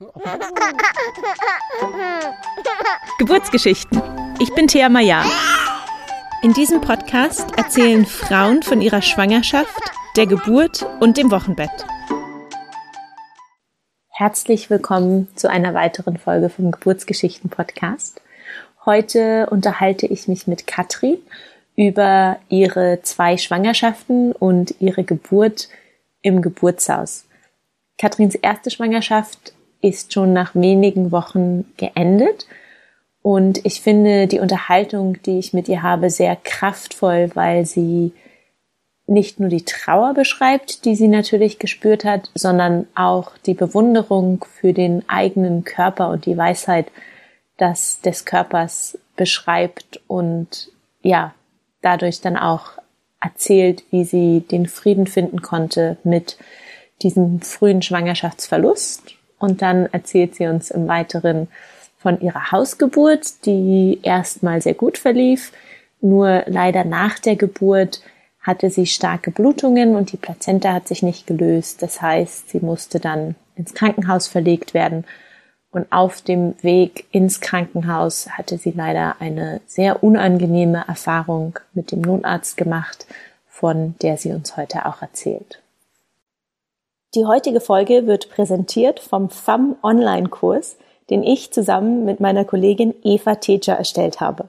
[3.18, 4.00] Geburtsgeschichten.
[4.40, 5.22] Ich bin Thea Maya.
[6.42, 9.78] In diesem Podcast erzählen Frauen von ihrer Schwangerschaft,
[10.16, 11.84] der Geburt und dem Wochenbett.
[14.08, 18.22] Herzlich willkommen zu einer weiteren Folge vom Geburtsgeschichten Podcast.
[18.86, 21.18] Heute unterhalte ich mich mit Katrin
[21.76, 25.68] über ihre zwei Schwangerschaften und ihre Geburt
[26.22, 27.26] im Geburtshaus.
[27.98, 32.46] Katrins erste Schwangerschaft ist schon nach wenigen Wochen geendet.
[33.22, 38.12] Und ich finde die Unterhaltung, die ich mit ihr habe, sehr kraftvoll, weil sie
[39.06, 44.72] nicht nur die Trauer beschreibt, die sie natürlich gespürt hat, sondern auch die Bewunderung für
[44.72, 46.86] den eigenen Körper und die Weisheit
[47.56, 50.70] das des Körpers beschreibt und
[51.02, 51.34] ja,
[51.82, 52.72] dadurch dann auch
[53.20, 56.38] erzählt, wie sie den Frieden finden konnte mit
[57.02, 61.48] diesem frühen Schwangerschaftsverlust und dann erzählt sie uns im Weiteren
[61.98, 65.52] von ihrer Hausgeburt, die erstmal sehr gut verlief.
[66.00, 68.00] Nur leider nach der Geburt
[68.40, 71.82] hatte sie starke Blutungen und die Plazenta hat sich nicht gelöst.
[71.82, 75.04] Das heißt, sie musste dann ins Krankenhaus verlegt werden.
[75.72, 82.00] Und auf dem Weg ins Krankenhaus hatte sie leider eine sehr unangenehme Erfahrung mit dem
[82.00, 83.06] Notarzt gemacht,
[83.46, 85.59] von der sie uns heute auch erzählt.
[87.16, 90.76] Die heutige Folge wird präsentiert vom FAM Online-Kurs,
[91.10, 94.44] den ich zusammen mit meiner Kollegin Eva Teja erstellt habe.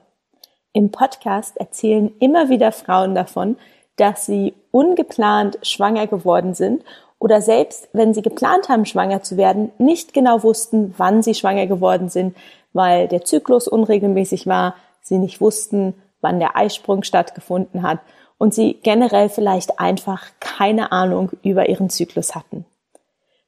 [0.71, 3.57] Im Podcast erzählen immer wieder Frauen davon,
[3.95, 6.83] dass sie ungeplant schwanger geworden sind
[7.17, 11.65] oder selbst wenn sie geplant haben, schwanger zu werden, nicht genau wussten, wann sie schwanger
[11.65, 12.37] geworden sind,
[12.73, 18.01] weil der Zyklus unregelmäßig war, sie nicht wussten, wann der Eisprung stattgefunden hat
[18.41, 22.65] und sie generell vielleicht einfach keine Ahnung über ihren Zyklus hatten.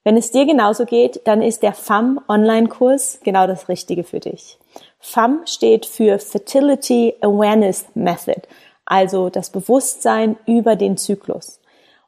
[0.04, 4.60] Wenn es dir genauso geht, dann ist der FAM Online-Kurs genau das Richtige für dich.
[5.00, 8.44] FAM steht für Fertility Awareness Method,
[8.86, 11.60] also das Bewusstsein über den Zyklus.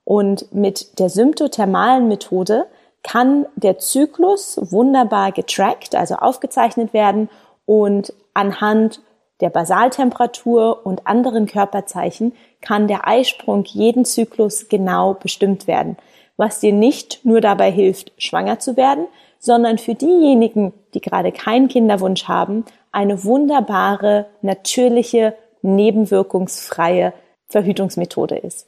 [0.04, 2.68] Und mit der symptothermalen Methode
[3.02, 7.32] kann der Zyklus wunderbar getrackt, also aufgezeichnet werden
[7.66, 9.02] und anhand
[9.42, 15.98] der Basaltemperatur und anderen Körperzeichen kann der Eisprung jeden Zyklus genau bestimmt werden,
[16.38, 19.08] was dir nicht nur dabei hilft, schwanger zu werden,
[19.40, 27.14] sondern für diejenigen, die gerade keinen Kinderwunsch haben, eine wunderbare, natürliche, nebenwirkungsfreie
[27.48, 28.68] Verhütungsmethode ist.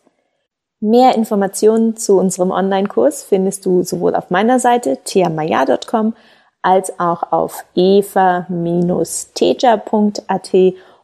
[0.80, 6.14] Mehr Informationen zu unserem Online-Kurs findest du sowohl auf meiner Seite theamaya.com
[6.68, 8.44] als auch auf eva-teja.at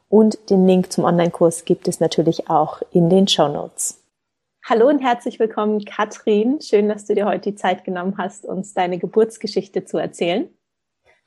[0.09, 4.03] und den Link zum Online-Kurs gibt es natürlich auch in den Show Notes.
[4.65, 6.59] Hallo und herzlich willkommen, Katrin.
[6.59, 10.49] Schön, dass du dir heute die Zeit genommen hast, uns deine Geburtsgeschichte zu erzählen.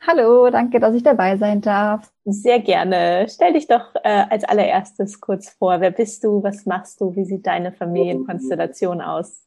[0.07, 2.13] Hallo, danke, dass ich dabei sein darf.
[2.27, 3.29] Sehr gerne.
[3.31, 5.81] Stell dich doch äh, als allererstes kurz vor.
[5.81, 6.43] Wer bist du?
[6.43, 7.17] Was machst du?
[7.17, 9.46] Wie sieht deine Familienkonstellation aus?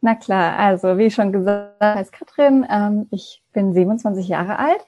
[0.00, 2.66] Na klar, also wie schon gesagt, heißt Katrin.
[2.70, 4.86] Ähm, ich bin 27 Jahre alt,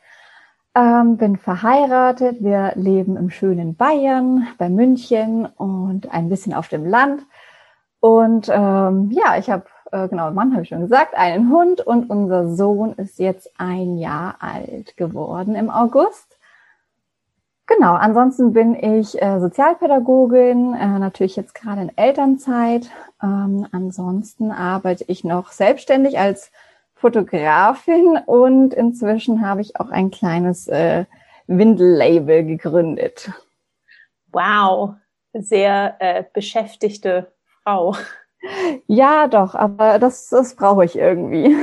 [0.77, 2.37] ähm, bin verheiratet.
[2.41, 7.23] Wir leben im schönen Bayern, bei München und ein bisschen auf dem Land.
[7.99, 12.09] Und ähm, ja, ich habe, äh, genau, Mann habe ich schon gesagt, einen Hund und
[12.09, 16.39] unser Sohn ist jetzt ein Jahr alt geworden im August.
[17.77, 22.91] Genau, ansonsten bin ich äh, Sozialpädagogin, äh, natürlich jetzt gerade in Elternzeit.
[23.23, 26.51] Ähm, ansonsten arbeite ich noch selbstständig als
[26.95, 31.05] Fotografin und inzwischen habe ich auch ein kleines äh,
[31.47, 33.31] Windellabel gegründet.
[34.33, 34.95] Wow,
[35.33, 37.33] sehr äh, beschäftigte
[37.63, 37.95] Frau.
[38.87, 41.55] Ja, doch, aber das, das brauche ich irgendwie.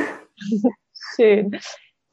[1.16, 1.60] Schön.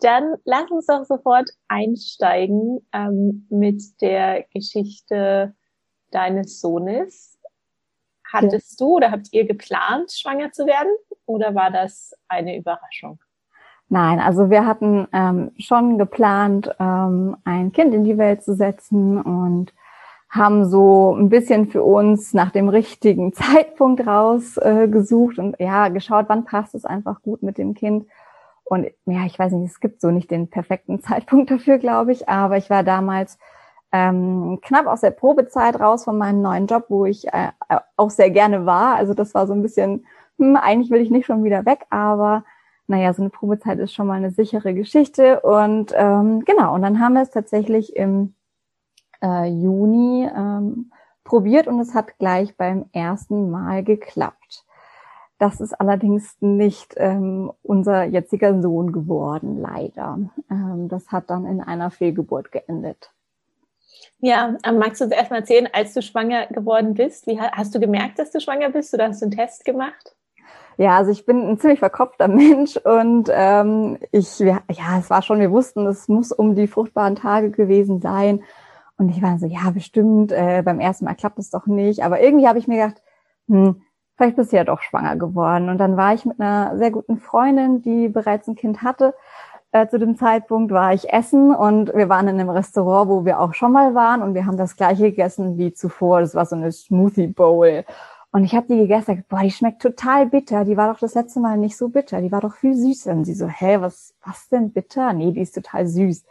[0.04, 5.54] Dann lass uns doch sofort einsteigen ähm, mit der Geschichte
[6.10, 7.38] deines Sohnes.
[8.31, 8.84] Hattest ja.
[8.84, 10.91] du oder habt ihr geplant, schwanger zu werden
[11.25, 13.19] oder war das eine Überraschung?
[13.88, 19.18] Nein, also wir hatten ähm, schon geplant, ähm, ein Kind in die Welt zu setzen
[19.22, 19.72] und
[20.28, 26.27] haben so ein bisschen für uns nach dem richtigen Zeitpunkt rausgesucht äh, und ja, geschaut,
[26.28, 28.04] wann passt es einfach gut mit dem Kind.
[28.65, 32.28] Und ja, ich weiß nicht, es gibt so nicht den perfekten Zeitpunkt dafür, glaube ich,
[32.28, 33.39] aber ich war damals
[33.93, 37.53] ähm, knapp aus der Probezeit raus von meinem neuen Job, wo ich äh,
[37.97, 38.97] auch sehr gerne war.
[38.97, 40.05] Also das war so ein bisschen,
[40.39, 42.45] hm, eigentlich will ich nicht schon wieder weg, aber
[42.87, 45.41] naja, so eine Probezeit ist schon mal eine sichere Geschichte.
[45.41, 48.34] Und ähm, genau, und dann haben wir es tatsächlich im
[49.22, 50.91] äh, Juni ähm,
[51.22, 54.65] probiert und es hat gleich beim ersten Mal geklappt.
[55.45, 60.19] Das ist allerdings nicht ähm, unser jetziger Sohn geworden, leider.
[60.51, 63.11] Ähm, das hat dann in einer Fehlgeburt geendet.
[64.21, 67.27] Ja, ähm, magst du uns erstmal erzählen, als du schwanger geworden bist?
[67.27, 70.17] Wie hast du gemerkt, dass du schwanger bist oder hast du einen Test gemacht?
[70.79, 74.63] Ja, also ich bin ein ziemlich verkopfter Mensch und ähm, ich, ja,
[74.99, 78.43] es war schon, wir wussten, es muss um die fruchtbaren Tage gewesen sein.
[78.97, 82.03] Und ich war so, ja, bestimmt, äh, beim ersten Mal klappt es doch nicht.
[82.03, 83.03] Aber irgendwie habe ich mir gedacht,
[83.47, 83.83] hm,
[84.16, 85.69] vielleicht bist du ja doch schwanger geworden.
[85.69, 89.15] Und dann war ich mit einer sehr guten Freundin, die bereits ein Kind hatte.
[89.72, 93.41] Äh, zu dem Zeitpunkt war ich essen und wir waren in einem Restaurant, wo wir
[93.41, 96.21] auch schon mal waren und wir haben das gleiche gegessen wie zuvor.
[96.21, 97.84] Das war so eine Smoothie Bowl.
[98.31, 100.65] Und ich habe die gegessen, boah, die schmeckt total bitter.
[100.65, 102.21] Die war doch das letzte Mal nicht so bitter.
[102.21, 103.13] Die war doch viel süßer.
[103.13, 105.13] Und sie so, hä, was, was denn bitter?
[105.13, 106.25] Nee, die ist total süß.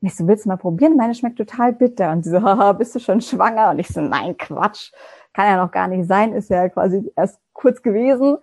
[0.00, 0.96] Und ich so, willst du mal probieren?
[0.96, 2.10] Meine schmeckt total bitter.
[2.10, 3.70] Und sie so, haha, bist du schon schwanger?
[3.70, 4.90] Und ich so, nein, Quatsch
[5.34, 8.38] kann ja noch gar nicht sein, ist ja quasi erst kurz gewesen.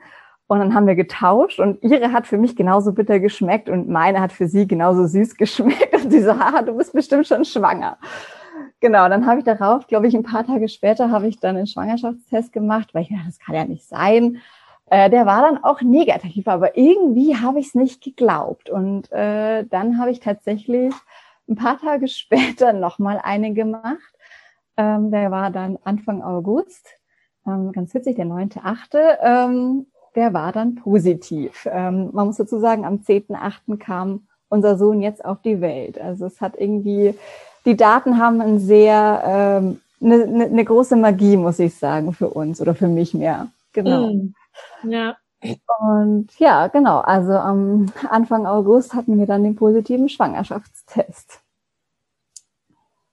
[0.47, 4.19] Und dann haben wir getauscht und ihre hat für mich genauso bitter geschmeckt und meine
[4.19, 6.03] hat für sie genauso süß geschmeckt.
[6.03, 7.97] Und sie so, haha, du bist bestimmt schon schwanger.
[8.81, 11.67] Genau, dann habe ich darauf, glaube ich, ein paar Tage später habe ich dann einen
[11.67, 14.41] Schwangerschaftstest gemacht, weil ich dachte, das kann ja nicht sein.
[14.87, 18.69] Äh, der war dann auch negativ, aber irgendwie habe ich es nicht geglaubt.
[18.69, 20.93] Und äh, dann habe ich tatsächlich
[21.47, 24.13] ein paar Tage später nochmal eine gemacht
[24.81, 26.87] ähm, der war dann Anfang August,
[27.45, 29.85] ähm, ganz witzig, der 9.8., ähm,
[30.15, 31.67] der war dann positiv.
[31.71, 33.77] Ähm, man muss dazu sagen, am 10.8.
[33.77, 36.01] kam unser Sohn jetzt auf die Welt.
[36.01, 37.13] Also es hat irgendwie,
[37.65, 42.29] die Daten haben ein sehr, ähm, eine, eine, eine große Magie, muss ich sagen, für
[42.29, 43.47] uns oder für mich mehr.
[43.73, 44.13] Genau.
[44.13, 44.33] Mm.
[44.83, 45.15] Ja.
[45.79, 46.99] Und ja, genau.
[46.99, 51.40] Also am Anfang August hatten wir dann den positiven Schwangerschaftstest.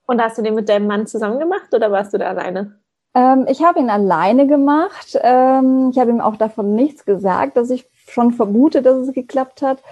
[0.09, 2.79] Und hast du den mit deinem Mann zusammen gemacht oder warst du da alleine?
[3.13, 5.15] Ähm, ich habe ihn alleine gemacht.
[5.21, 9.61] Ähm, ich habe ihm auch davon nichts gesagt, dass ich schon vermute, dass es geklappt
[9.61, 9.83] hat.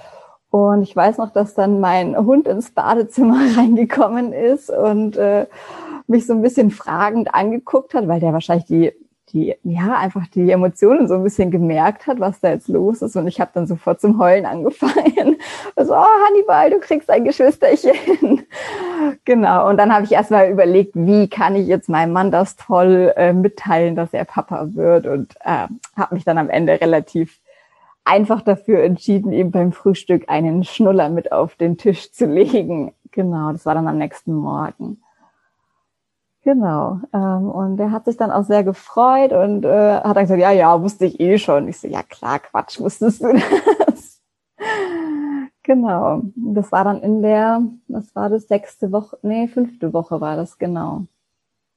[0.49, 5.45] Und ich weiß noch, dass dann mein Hund ins Badezimmer reingekommen ist und äh,
[6.07, 8.93] mich so ein bisschen fragend angeguckt hat, weil der wahrscheinlich die
[9.33, 13.15] die ja einfach die Emotionen so ein bisschen gemerkt hat, was da jetzt los ist.
[13.15, 15.37] Und ich habe dann sofort zum Heulen angefangen.
[15.79, 18.43] So, oh, Hannibal, du kriegst ein Geschwisterchen.
[19.25, 19.69] genau.
[19.69, 23.31] Und dann habe ich erstmal überlegt, wie kann ich jetzt meinem Mann das toll äh,
[23.31, 25.05] mitteilen, dass er Papa wird.
[25.05, 27.39] Und äh, habe mich dann am Ende relativ
[28.05, 32.93] einfach dafür entschieden, ihm beim Frühstück einen Schnuller mit auf den Tisch zu legen.
[33.11, 35.01] Genau, das war dann am nächsten Morgen.
[36.47, 37.01] Genau.
[37.13, 40.51] Ähm, und er hat sich dann auch sehr gefreut und äh, hat dann gesagt, ja,
[40.51, 41.67] ja, wusste ich eh schon.
[41.67, 43.33] Ich so, ja klar, Quatsch, wusstest du
[43.85, 44.21] das?
[45.63, 46.21] genau.
[46.37, 50.57] Das war dann in der, was war das, sechste Woche, nee, fünfte Woche war das,
[50.57, 51.07] genau.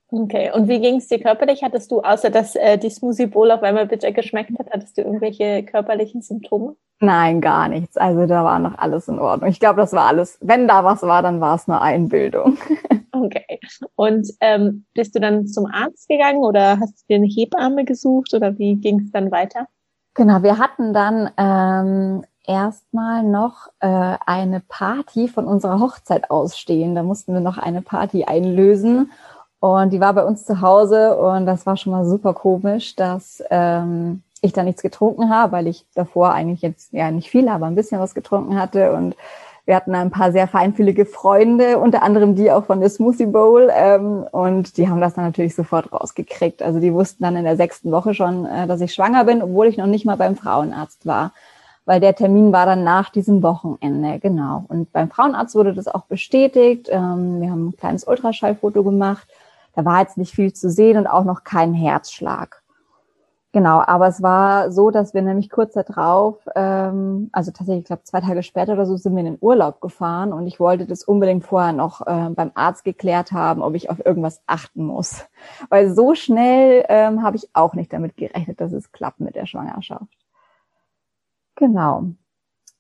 [0.07, 1.65] Okay, und wie ging es dir körperlich?
[1.65, 5.03] Hattest du, außer dass äh, die Smoothie Bowl auf einmal bitter geschmeckt hat, hattest du
[5.03, 6.77] irgendwelche körperlichen Symptome?
[7.03, 7.97] Nein, gar nichts.
[7.97, 9.49] Also da war noch alles in Ordnung.
[9.49, 12.59] Ich glaube, das war alles, wenn da was war, dann war es eine Einbildung.
[13.13, 13.61] Okay.
[13.97, 18.33] Und ähm, bist du dann zum Arzt gegangen oder hast du dir eine Hebamme gesucht
[18.33, 19.67] oder wie ging es dann weiter?
[20.15, 26.95] Genau, wir hatten dann ähm, erstmal noch äh, eine Party von unserer Hochzeit ausstehen.
[26.95, 29.11] Da mussten wir noch eine Party einlösen.
[29.59, 33.43] Und die war bei uns zu Hause und das war schon mal super komisch, dass
[33.51, 37.67] ähm, ich da nichts getrunken habe, weil ich davor eigentlich jetzt ja nicht viel, aber
[37.67, 39.17] ein bisschen was getrunken hatte und
[39.71, 43.71] wir hatten ein paar sehr feinfühlige Freunde, unter anderem die auch von der Smoothie Bowl.
[43.73, 46.61] Ähm, und die haben das dann natürlich sofort rausgekriegt.
[46.61, 49.69] Also die wussten dann in der sechsten Woche schon, äh, dass ich schwanger bin, obwohl
[49.69, 51.33] ich noch nicht mal beim Frauenarzt war.
[51.85, 54.65] Weil der Termin war dann nach diesem Wochenende, genau.
[54.67, 56.89] Und beim Frauenarzt wurde das auch bestätigt.
[56.91, 59.29] Ähm, wir haben ein kleines Ultraschallfoto gemacht.
[59.75, 62.60] Da war jetzt nicht viel zu sehen und auch noch kein Herzschlag.
[63.53, 68.05] Genau, aber es war so, dass wir nämlich kurz darauf, ähm, also tatsächlich, ich glaube
[68.05, 71.03] zwei Tage später oder so, sind wir in den Urlaub gefahren und ich wollte das
[71.03, 75.25] unbedingt vorher noch äh, beim Arzt geklärt haben, ob ich auf irgendwas achten muss.
[75.69, 79.47] Weil so schnell ähm, habe ich auch nicht damit gerechnet, dass es klappt mit der
[79.47, 80.17] Schwangerschaft.
[81.57, 82.05] Genau.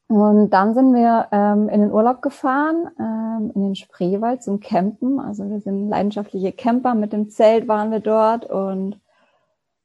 [0.07, 5.19] Und dann sind wir ähm, in den Urlaub gefahren, ähm, in den Spreewald zum Campen.
[5.19, 9.01] Also wir sind leidenschaftliche Camper, mit dem Zelt waren wir dort und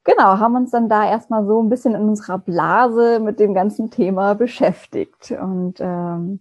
[0.05, 3.91] genau, haben uns dann da erstmal so ein bisschen in unserer Blase mit dem ganzen
[3.91, 5.31] Thema beschäftigt.
[5.31, 6.39] Und ähm,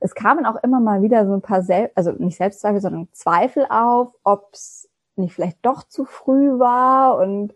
[0.00, 3.66] es kamen auch immer mal wieder so ein paar, Sel also nicht Selbstzweifel, sondern Zweifel
[3.68, 7.54] auf, ob es nicht vielleicht doch zu früh war und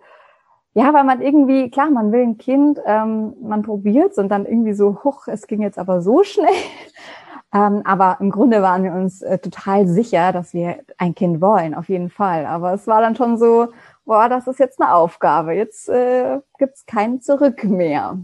[0.74, 4.74] ja, weil man irgendwie, klar, man will ein Kind, ähm, man probiert's und dann irgendwie
[4.74, 6.52] so, huch, es ging jetzt aber so schnell.
[7.54, 11.74] ähm, aber im Grunde waren wir uns äh, total sicher, dass wir ein Kind wollen,
[11.74, 12.44] auf jeden Fall.
[12.44, 13.68] Aber es war dann schon so,
[14.06, 15.52] boah, das ist jetzt eine Aufgabe.
[15.52, 18.18] Jetzt äh, gibt's kein Zurück mehr.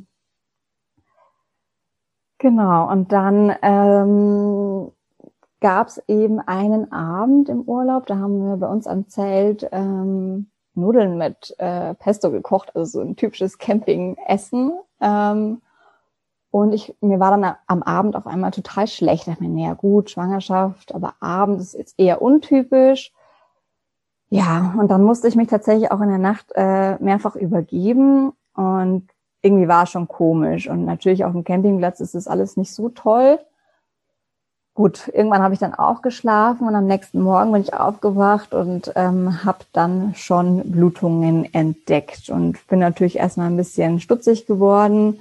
[2.38, 4.90] Genau, und dann ähm,
[5.60, 10.50] gab es eben einen Abend im Urlaub, da haben wir bei uns am Zelt ähm,
[10.74, 14.72] Nudeln mit äh, Pesto gekocht, also so ein typisches Campingessen.
[15.00, 15.62] Ähm,
[16.50, 19.28] und ich, mir war dann am Abend auf einmal total schlecht.
[19.28, 23.12] Ich meine, naja gut, Schwangerschaft, aber abends ist jetzt eher untypisch.
[24.32, 29.06] Ja, und dann musste ich mich tatsächlich auch in der Nacht äh, mehrfach übergeben und
[29.42, 30.70] irgendwie war es schon komisch.
[30.70, 33.38] Und natürlich auf dem Campingplatz ist das alles nicht so toll.
[34.72, 38.90] Gut, irgendwann habe ich dann auch geschlafen und am nächsten Morgen bin ich aufgewacht und
[38.96, 45.20] ähm, habe dann schon Blutungen entdeckt und bin natürlich erstmal ein bisschen stutzig geworden,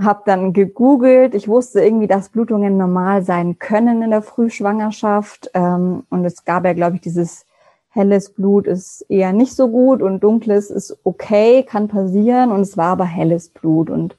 [0.00, 1.34] habe dann gegoogelt.
[1.34, 6.64] Ich wusste irgendwie, dass Blutungen normal sein können in der Frühschwangerschaft ähm, und es gab
[6.64, 7.44] ja, glaube ich, dieses
[7.90, 12.76] helles Blut ist eher nicht so gut und dunkles ist okay, kann passieren und es
[12.76, 14.16] war aber helles Blut und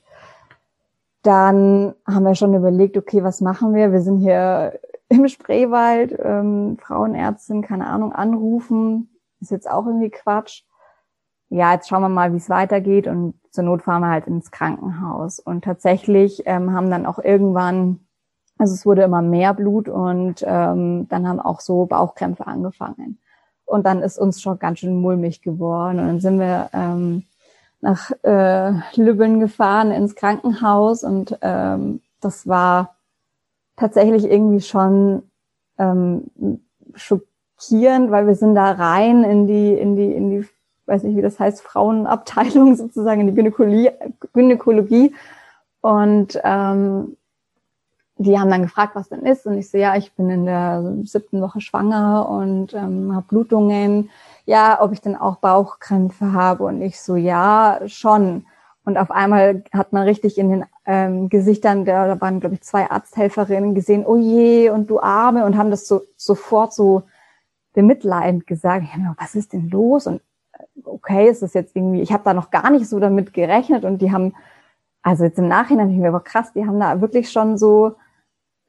[1.24, 3.92] dann haben wir schon überlegt, okay, was machen wir?
[3.92, 9.10] Wir sind hier im Spreewald, ähm, Frauenärztin, keine Ahnung, anrufen,
[9.40, 10.64] ist jetzt auch irgendwie Quatsch.
[11.50, 14.52] Ja, jetzt schauen wir mal, wie es weitergeht und zur Not fahren wir halt ins
[14.52, 15.40] Krankenhaus.
[15.40, 18.00] Und tatsächlich ähm, haben dann auch irgendwann,
[18.58, 23.20] also es wurde immer mehr Blut und ähm, dann haben auch so Bauchkrämpfe angefangen.
[23.72, 26.00] Und dann ist uns schon ganz schön mulmig geworden.
[26.00, 27.24] Und dann sind wir ähm,
[27.80, 32.96] nach äh, Lübben gefahren ins Krankenhaus und ähm, das war
[33.76, 35.24] tatsächlich irgendwie schon
[35.80, 36.26] ähm,
[36.94, 40.48] schockierend, weil wir sind da rein in die, in die, in die,
[40.86, 43.90] weiß nicht, wie das heißt, Frauenabteilung sozusagen, in die Gynäkologie,
[44.34, 45.16] Gynäkologie.
[45.80, 47.16] Und ähm,
[48.24, 49.46] die haben dann gefragt, was denn ist.
[49.46, 54.10] Und ich so, ja, ich bin in der siebten Woche schwanger und ähm, habe Blutungen.
[54.46, 56.64] Ja, ob ich denn auch Bauchkrämpfe habe.
[56.64, 58.46] Und ich so, ja, schon.
[58.84, 62.62] Und auf einmal hat man richtig in den ähm, Gesichtern, der, da waren, glaube ich,
[62.62, 67.04] zwei Arzthelferinnen gesehen, oh je, und du Arme, und haben das so sofort so
[67.74, 68.86] bemitleidend gesagt.
[68.86, 70.08] Ich hab, was ist denn los?
[70.08, 70.22] Und
[70.54, 73.86] äh, okay, ist das jetzt irgendwie, ich habe da noch gar nicht so damit gerechnet
[73.86, 74.34] und die haben,
[75.04, 77.96] also jetzt im Nachhinein, ich mir aber krass, die haben da wirklich schon so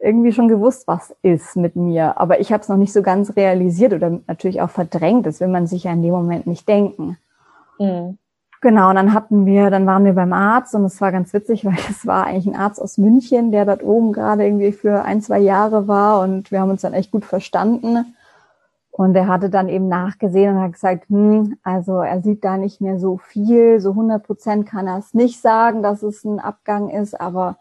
[0.02, 3.36] irgendwie schon gewusst, was ist mit mir, aber ich habe es noch nicht so ganz
[3.36, 5.26] realisiert oder natürlich auch verdrängt.
[5.26, 7.16] Das will man sich ja in dem Moment nicht denken.
[7.78, 8.18] Mhm.
[8.60, 11.64] Genau, und dann hatten wir, dann waren wir beim Arzt und es war ganz witzig,
[11.64, 15.20] weil es war eigentlich ein Arzt aus München, der dort oben gerade irgendwie für ein,
[15.20, 18.14] zwei Jahre war und wir haben uns dann echt gut verstanden.
[18.90, 22.80] Und er hatte dann eben nachgesehen und hat gesagt, hm, also er sieht da nicht
[22.80, 26.90] mehr so viel, so 100 Prozent kann er es nicht sagen, dass es ein Abgang
[26.90, 27.56] ist, aber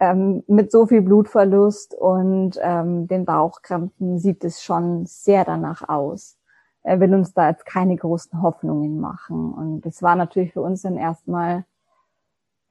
[0.00, 6.36] ähm, mit so viel Blutverlust und ähm, den Bauchkrämpfen sieht es schon sehr danach aus.
[6.82, 9.52] Er will uns da jetzt keine großen Hoffnungen machen.
[9.52, 11.64] Und das war natürlich für uns dann erstmal,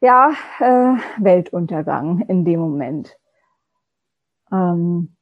[0.01, 3.17] ja, äh, Weltuntergang in dem Moment.
[4.51, 5.15] Ähm,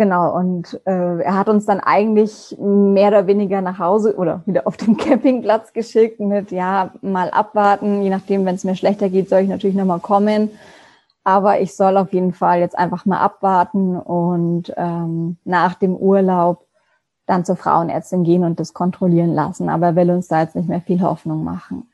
[0.00, 4.66] Genau, und äh, er hat uns dann eigentlich mehr oder weniger nach Hause oder wieder
[4.66, 9.28] auf den Campingplatz geschickt mit, ja, mal abwarten, je nachdem, wenn es mir schlechter geht,
[9.28, 10.52] soll ich natürlich nochmal kommen.
[11.30, 16.66] Aber ich soll auf jeden Fall jetzt einfach mal abwarten und ähm, nach dem Urlaub
[17.24, 19.68] dann zur Frauenärztin gehen und das kontrollieren lassen.
[19.68, 21.88] Aber er will uns da jetzt nicht mehr viel Hoffnung machen.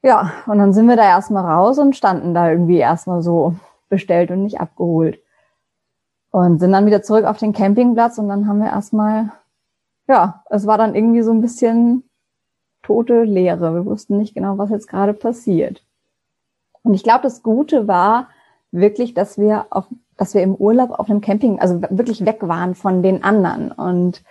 [0.00, 3.56] Ja, und dann sind wir da erstmal raus und standen da irgendwie erstmal so
[3.88, 5.18] bestellt und nicht abgeholt.
[6.30, 9.32] Und sind dann wieder zurück auf den Campingplatz und dann haben wir erstmal,
[10.06, 12.04] ja, es war dann irgendwie so ein bisschen
[12.84, 13.74] tote Leere.
[13.74, 15.82] Wir wussten nicht genau, was jetzt gerade passiert.
[16.84, 18.28] Und ich glaube, das Gute war
[18.76, 22.74] wirklich, dass wir auf, dass wir im Urlaub auf einem Camping, also wirklich weg waren
[22.74, 24.22] von den anderen und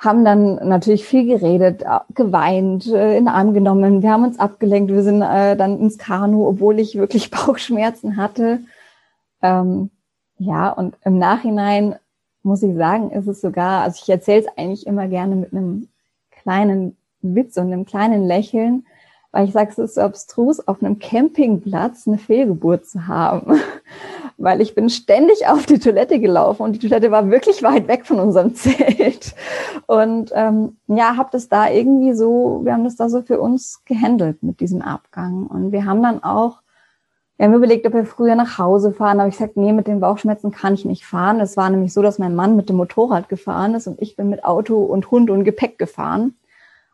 [0.00, 4.02] haben dann natürlich viel geredet, geweint, äh, in den Arm genommen.
[4.02, 4.90] Wir haben uns abgelenkt.
[4.90, 8.60] Wir sind äh, dann ins Kanu, obwohl ich wirklich Bauchschmerzen hatte.
[9.42, 9.90] Ähm,
[10.38, 11.96] ja, und im Nachhinein
[12.42, 15.88] muss ich sagen, ist es sogar, also ich erzähle es eigentlich immer gerne mit einem
[16.30, 18.86] kleinen Witz und einem kleinen Lächeln,
[19.32, 23.60] weil ich sage, es ist so abstrus, auf einem Campingplatz eine Fehlgeburt zu haben.
[24.40, 28.06] weil ich bin ständig auf die Toilette gelaufen und die Toilette war wirklich weit weg
[28.06, 29.34] von unserem Zelt.
[29.86, 33.84] Und ähm, ja, habe das da irgendwie so, wir haben das da so für uns
[33.84, 35.46] gehandelt mit diesem Abgang.
[35.46, 36.62] Und wir haben dann auch,
[37.36, 40.00] wir haben überlegt, ob wir früher nach Hause fahren, aber ich sagte, nee, mit den
[40.00, 41.40] Bauchschmerzen kann ich nicht fahren.
[41.40, 44.30] Es war nämlich so, dass mein Mann mit dem Motorrad gefahren ist und ich bin
[44.30, 46.34] mit Auto und Hund und Gepäck gefahren.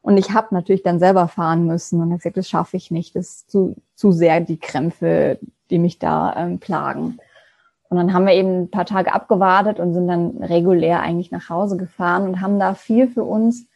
[0.06, 3.16] Und ich habe natürlich dann selber fahren müssen und habe gesagt, das schaffe ich nicht.
[3.16, 7.18] Das ist zu, zu sehr die Krämpfe, die mich da ähm, plagen.
[7.88, 11.50] Und dann haben wir eben ein paar Tage abgewartet und sind dann regulär eigentlich nach
[11.50, 13.66] Hause gefahren und haben da viel für uns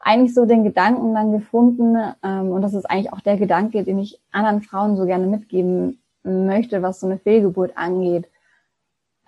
[0.00, 4.00] eigentlich so den Gedanken dann gefunden, ähm, und das ist eigentlich auch der Gedanke, den
[4.00, 8.28] ich anderen Frauen so gerne mitgeben möchte, was so eine Fehlgeburt angeht.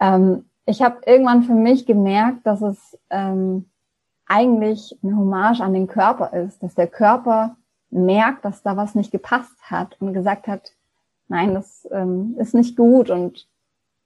[0.00, 3.67] Ähm, ich habe irgendwann für mich gemerkt, dass es ähm,
[4.29, 7.57] eigentlich eine Hommage an den Körper ist, dass der Körper
[7.91, 10.73] merkt, dass da was nicht gepasst hat und gesagt hat,
[11.29, 13.47] nein, das ähm, ist nicht gut und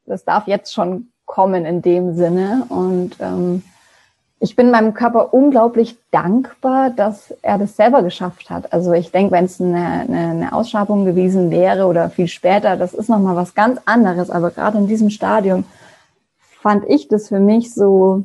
[0.07, 2.67] das darf jetzt schon kommen in dem Sinne.
[2.69, 3.63] Und ähm,
[4.39, 8.73] ich bin meinem Körper unglaublich dankbar, dass er das selber geschafft hat.
[8.73, 12.93] Also ich denke, wenn es eine, eine, eine Ausschabung gewesen wäre oder viel später, das
[12.93, 14.31] ist nochmal was ganz anderes.
[14.31, 15.65] Aber gerade in diesem Stadium
[16.61, 18.25] fand ich das für mich so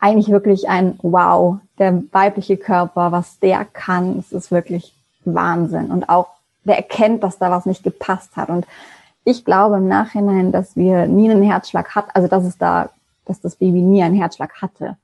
[0.00, 5.90] eigentlich wirklich ein Wow, der weibliche Körper, was der kann, es ist wirklich Wahnsinn.
[5.90, 6.28] Und auch
[6.64, 8.48] der erkennt, dass da was nicht gepasst hat.
[8.48, 8.66] Und
[9.24, 12.90] ich glaube im Nachhinein, dass wir nie einen Herzschlag hatten, also dass es da,
[13.26, 14.96] dass das Baby nie einen Herzschlag hatte.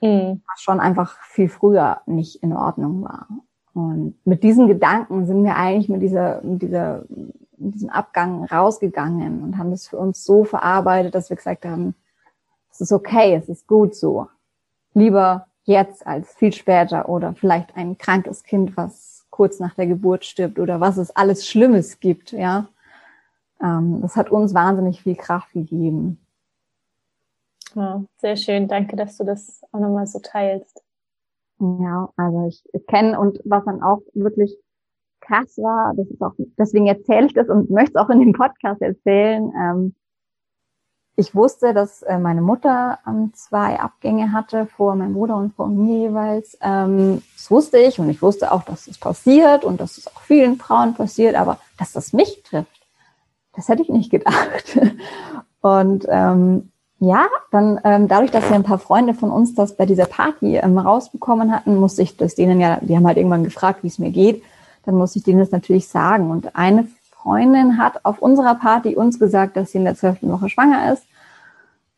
[0.00, 0.42] Mhm.
[0.48, 3.26] Was schon einfach viel früher nicht in Ordnung war.
[3.72, 7.04] Und mit diesen Gedanken sind wir eigentlich mit dieser, mit dieser,
[7.56, 11.94] mit diesem Abgang rausgegangen und haben das für uns so verarbeitet, dass wir gesagt haben,
[12.72, 14.28] es ist okay, es ist gut so.
[14.94, 20.24] Lieber jetzt als viel später oder vielleicht ein krankes Kind, was kurz nach der Geburt
[20.24, 22.68] stirbt oder was es alles Schlimmes gibt, ja.
[23.62, 26.18] Ähm, das hat uns wahnsinnig viel Kraft gegeben.
[27.74, 28.68] Ja, sehr schön.
[28.68, 30.82] Danke, dass du das auch nochmal so teilst.
[31.60, 34.56] Ja, also ich, ich kenne und was dann auch wirklich
[35.20, 38.32] krass war, das ist auch, deswegen erzähle ich das und möchte es auch in dem
[38.32, 39.52] Podcast erzählen.
[39.56, 39.94] Ähm,
[41.20, 45.68] ich wusste, dass äh, meine Mutter ähm, zwei Abgänge hatte vor meinem Bruder und vor
[45.68, 46.58] mir jeweils.
[46.60, 50.20] Ähm, das wusste ich und ich wusste auch, dass das passiert und dass es auch
[50.22, 52.80] vielen Frauen passiert, aber dass das mich trifft,
[53.54, 54.78] das hätte ich nicht gedacht.
[55.62, 59.84] Und ähm, ja, dann ähm, dadurch, dass ja ein paar Freunde von uns das bei
[59.84, 63.82] dieser Party ähm, rausbekommen hatten, musste ich das denen ja, die haben halt irgendwann gefragt,
[63.82, 64.42] wie es mir geht,
[64.84, 66.30] dann musste ich denen das natürlich sagen.
[66.30, 66.88] Und eine
[67.22, 71.04] Freundin hat auf unserer Party uns gesagt, dass sie in der zwölften Woche schwanger ist.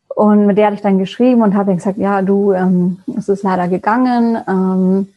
[0.09, 3.43] Und mit der hatte ich dann geschrieben und habe gesagt, ja, du, ähm, es ist
[3.43, 4.37] leider gegangen.
[4.47, 5.07] Ähm,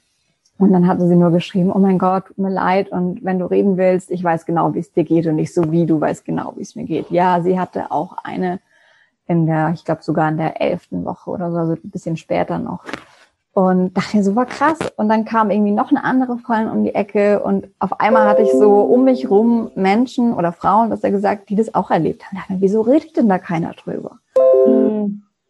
[0.58, 2.88] und dann hatte sie nur geschrieben, oh mein Gott, tut mir leid.
[2.88, 5.70] Und wenn du reden willst, ich weiß genau, wie es dir geht und nicht so
[5.70, 7.10] wie du weißt genau, wie es mir geht.
[7.10, 8.60] Ja, sie hatte auch eine
[9.26, 12.58] in der, ich glaube sogar in der elften Woche oder so, also ein bisschen später
[12.58, 12.84] noch.
[13.56, 14.78] Und dachte so war krass.
[14.96, 18.42] Und dann kam irgendwie noch eine andere Freundin um die Ecke und auf einmal hatte
[18.42, 22.22] ich so um mich rum Menschen oder Frauen, was er gesagt, die das auch erlebt
[22.26, 22.36] haben.
[22.36, 24.18] Da dachte wieso redet denn da keiner drüber?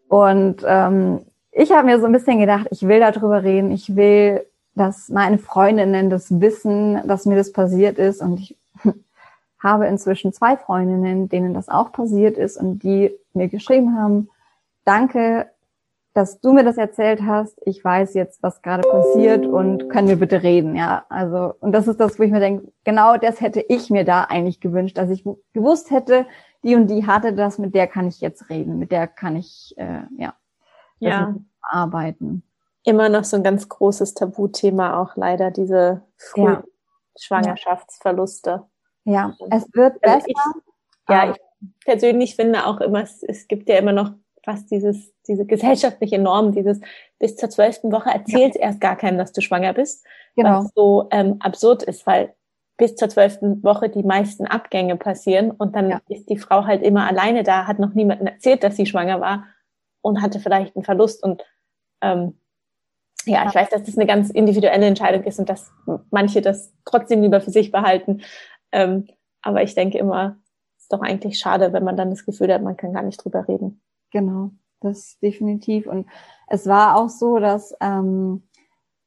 [0.06, 4.46] Und ähm, ich habe mir so ein bisschen gedacht, ich will darüber reden, ich will,
[4.76, 8.22] dass meine Freundinnen das wissen, dass mir das passiert ist.
[8.22, 8.56] Und ich
[9.58, 14.28] habe inzwischen zwei Freundinnen, denen das auch passiert ist und die mir geschrieben haben,
[14.84, 15.50] danke,
[16.16, 17.60] dass du mir das erzählt hast.
[17.66, 21.04] Ich weiß jetzt, was gerade passiert und können wir bitte reden, ja.
[21.10, 24.24] Also, und das ist das, wo ich mir denke, genau das hätte ich mir da
[24.24, 26.24] eigentlich gewünscht, dass ich gewusst hätte,
[26.64, 29.74] die und die hatte das, mit der kann ich jetzt reden, mit der kann ich,
[29.76, 30.34] äh, ja,
[31.00, 31.34] ja.
[31.60, 32.42] arbeiten.
[32.82, 36.56] Immer noch so ein ganz großes Tabuthema auch leider, diese Früh
[37.18, 38.64] Schwangerschaftsverluste.
[39.04, 40.26] Ja, es wird also besser.
[40.28, 44.12] Ich, ja, ich persönlich finde auch immer, es, es gibt ja immer noch
[44.46, 46.80] fast dieses, diese gesellschaftliche Norm, dieses
[47.18, 48.62] bis zur zwölften Woche erzählt ja.
[48.62, 50.06] erst gar keinem, dass du schwanger bist.
[50.36, 50.60] Genau.
[50.60, 52.34] Was so ähm, absurd ist, weil
[52.76, 56.00] bis zur zwölften Woche die meisten Abgänge passieren und dann ja.
[56.08, 59.44] ist die Frau halt immer alleine da, hat noch niemandem erzählt, dass sie schwanger war
[60.00, 61.44] und hatte vielleicht einen Verlust und
[62.00, 62.38] ähm,
[63.24, 65.72] ja, ja, ich weiß, dass das eine ganz individuelle Entscheidung ist und dass
[66.10, 68.22] manche das trotzdem lieber für sich behalten.
[68.70, 69.08] Ähm,
[69.42, 70.36] aber ich denke immer,
[70.76, 73.24] es ist doch eigentlich schade, wenn man dann das Gefühl hat, man kann gar nicht
[73.24, 73.82] drüber reden.
[74.16, 74.50] Genau,
[74.80, 75.86] das definitiv.
[75.86, 76.06] Und
[76.48, 78.44] es war auch so, dass ähm,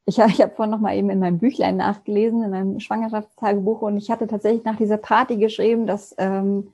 [0.06, 3.98] ich, ich habe vorhin noch mal eben in meinem Büchlein nachgelesen, in meinem Schwangerschaftstagebuch, und
[3.98, 6.68] ich hatte tatsächlich nach dieser Party geschrieben, dass ähm,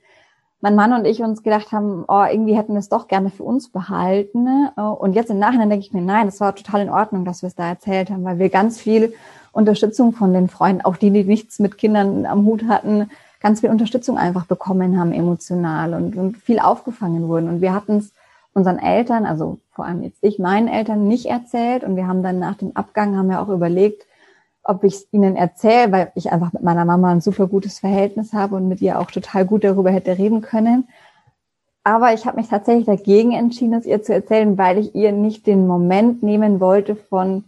[0.60, 3.42] mein Mann und ich uns gedacht haben, oh, irgendwie hätten wir es doch gerne für
[3.42, 4.44] uns behalten.
[4.44, 4.72] Ne?
[4.98, 7.46] Und jetzt im Nachhinein denke ich mir, nein, das war total in Ordnung, dass wir
[7.46, 9.14] es da erzählt haben, weil wir ganz viel
[9.52, 13.08] Unterstützung von den Freunden, auch die, die nichts mit Kindern am Hut hatten,
[13.40, 17.48] ganz viel Unterstützung einfach bekommen haben emotional und, und viel aufgefangen wurden.
[17.48, 18.12] Und wir hatten es
[18.56, 21.84] unseren Eltern, also vor allem jetzt ich, meinen Eltern nicht erzählt.
[21.84, 24.06] Und wir haben dann nach dem Abgang, haben wir auch überlegt,
[24.64, 28.32] ob ich es ihnen erzähle, weil ich einfach mit meiner Mama ein super gutes Verhältnis
[28.32, 30.88] habe und mit ihr auch total gut darüber hätte reden können.
[31.84, 35.46] Aber ich habe mich tatsächlich dagegen entschieden, es ihr zu erzählen, weil ich ihr nicht
[35.46, 37.44] den Moment nehmen wollte von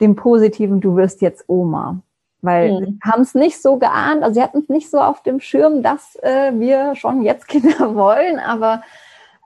[0.00, 1.98] dem positiven, du wirst jetzt Oma.
[2.40, 3.00] Weil mhm.
[3.02, 6.14] haben es nicht so geahnt, also sie hatten es nicht so auf dem Schirm, dass
[6.22, 8.82] äh, wir schon jetzt Kinder wollen, aber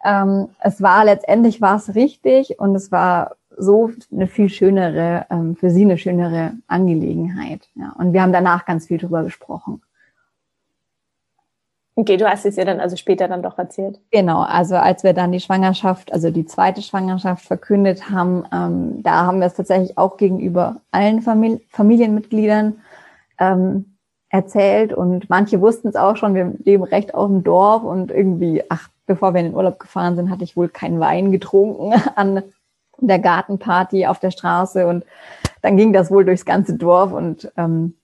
[0.04, 5.56] ähm, es war letztendlich war es richtig und es war so eine viel schönere, ähm,
[5.56, 7.68] für sie eine schönere Angelegenheit.
[7.74, 7.94] Ja.
[7.98, 9.82] Und wir haben danach ganz viel drüber gesprochen.
[11.94, 14.00] Okay, du hast es ja dann also später dann doch erzählt.
[14.10, 19.26] Genau, also als wir dann die Schwangerschaft, also die zweite Schwangerschaft verkündet haben, ähm, da
[19.26, 22.80] haben wir es tatsächlich auch gegenüber allen Famili Familienmitgliedern
[23.38, 23.96] ähm,
[24.30, 28.64] erzählt und manche wussten es auch schon, wir leben recht auf dem Dorf und irgendwie,
[28.70, 32.42] ach, bevor wir in den Urlaub gefahren sind, hatte ich wohl keinen Wein getrunken an
[32.98, 34.86] der Gartenparty auf der Straße.
[34.86, 35.04] Und
[35.60, 37.12] dann ging das wohl durchs ganze Dorf.
[37.12, 37.94] Und ähm,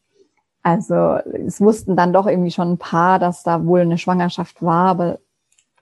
[0.62, 4.88] also es wussten dann doch irgendwie schon ein paar, dass da wohl eine Schwangerschaft war,
[4.88, 5.18] aber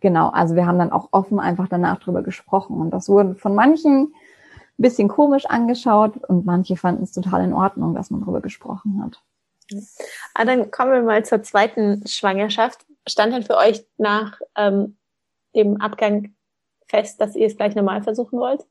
[0.00, 2.80] genau, also wir haben dann auch offen einfach danach drüber gesprochen.
[2.80, 4.12] Und das wurde von manchen
[4.78, 6.16] ein bisschen komisch angeschaut.
[6.28, 9.22] Und manche fanden es total in Ordnung, dass man drüber gesprochen hat.
[10.34, 12.84] Ah, dann kommen wir mal zur zweiten Schwangerschaft.
[13.08, 14.96] Stand denn für euch nach ähm,
[15.56, 16.34] dem Abgang
[16.86, 18.64] fest, dass ihr es gleich normal versuchen wollt?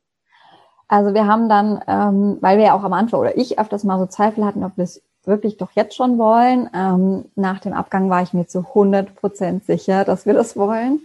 [0.88, 4.00] Also wir haben dann, ähm, weil wir ja auch am Anfang oder ich öfters mal
[4.00, 6.70] so Zweifel hatten, ob wir es wirklich doch jetzt schon wollen.
[6.76, 11.02] Ähm, nach dem Abgang war ich mir zu 100 Prozent sicher, dass wir das wollen.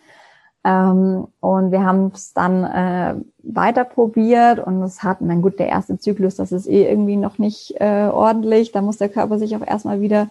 [0.62, 5.69] Ähm, und wir haben es dann äh, weiter probiert und es hat, mein gut, der
[5.69, 8.73] erste Zyklus, das ist eh irgendwie noch nicht äh, ordentlich.
[8.73, 10.29] Da muss der Körper sich auch erstmal wieder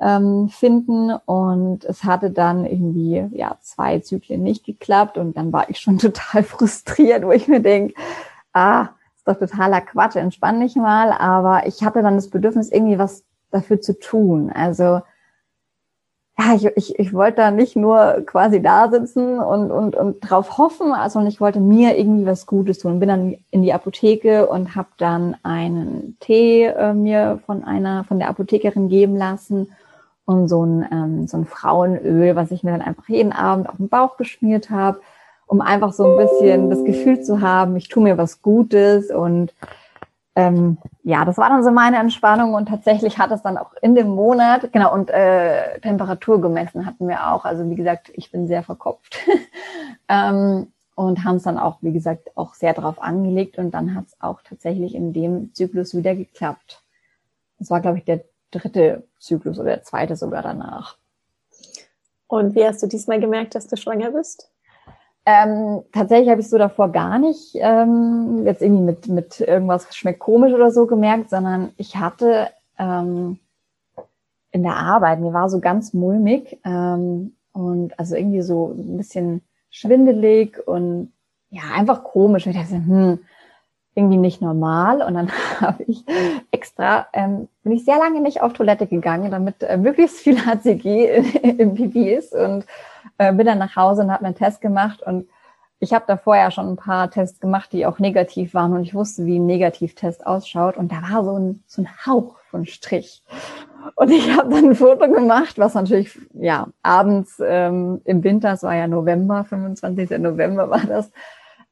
[0.00, 1.12] ähm, finden.
[1.26, 5.98] Und es hatte dann irgendwie ja zwei Zyklen nicht geklappt und dann war ich schon
[5.98, 7.94] total frustriert, wo ich mir denke,
[8.52, 11.12] ah, ist doch totaler Quatsch, entspann dich mal.
[11.12, 14.50] Aber ich hatte dann das Bedürfnis, irgendwie was dafür zu tun.
[14.50, 15.02] Also
[16.38, 20.56] ja, ich, ich, ich wollte da nicht nur quasi da sitzen und, und, und drauf
[20.56, 22.98] hoffen, sondern ich wollte mir irgendwie was Gutes tun.
[22.98, 28.18] Bin dann in die Apotheke und habe dann einen Tee äh, mir von einer, von
[28.18, 29.72] der Apothekerin geben lassen
[30.30, 33.76] und so ein, ähm, so ein Frauenöl, was ich mir dann einfach jeden Abend auf
[33.76, 35.00] den Bauch geschmiert habe
[35.50, 39.52] um einfach so ein bisschen das Gefühl zu haben, ich tue mir was Gutes und
[40.36, 43.96] ähm, ja, das war dann so meine Entspannung und tatsächlich hat es dann auch in
[43.96, 47.44] dem Monat, genau, und äh, Temperatur gemessen hatten wir auch.
[47.44, 49.18] Also wie gesagt, ich bin sehr verkopft
[50.08, 54.06] ähm, und haben es dann auch, wie gesagt, auch sehr drauf angelegt und dann hat
[54.06, 56.84] es auch tatsächlich in dem Zyklus wieder geklappt.
[57.58, 60.96] Das war, glaube ich, der dritte Zyklus oder der zweite sogar danach.
[62.26, 64.50] Und wie hast du diesmal gemerkt, dass du schwanger bist?
[65.26, 70.18] Ähm, tatsächlich habe ich so davor gar nicht ähm, jetzt irgendwie mit, mit irgendwas schmeckt
[70.18, 73.38] komisch oder so gemerkt, sondern ich hatte ähm,
[74.50, 79.42] in der Arbeit, mir war so ganz mulmig ähm, und also irgendwie so ein bisschen
[79.70, 81.12] schwindelig und
[81.50, 82.46] ja, einfach komisch.
[82.46, 83.18] Und ich dachte, hm,
[84.00, 85.02] irgendwie nicht normal.
[85.02, 86.04] Und dann habe ich
[86.50, 91.22] extra, ähm, bin ich sehr lange nicht auf Toilette gegangen, damit äh, möglichst viel HCG
[91.58, 92.64] im Pipi ist und
[93.18, 95.28] äh, bin dann nach Hause und habe mir einen Test gemacht und
[95.82, 98.94] ich habe da vorher schon ein paar Tests gemacht, die auch negativ waren und ich
[98.94, 103.22] wusste, wie ein Negativtest ausschaut und da war so ein, so ein Hauch von Strich.
[103.94, 108.62] Und ich habe dann ein Foto gemacht, was natürlich, ja, abends ähm, im Winter, es
[108.62, 110.10] war ja November, 25.
[110.18, 111.10] November war das,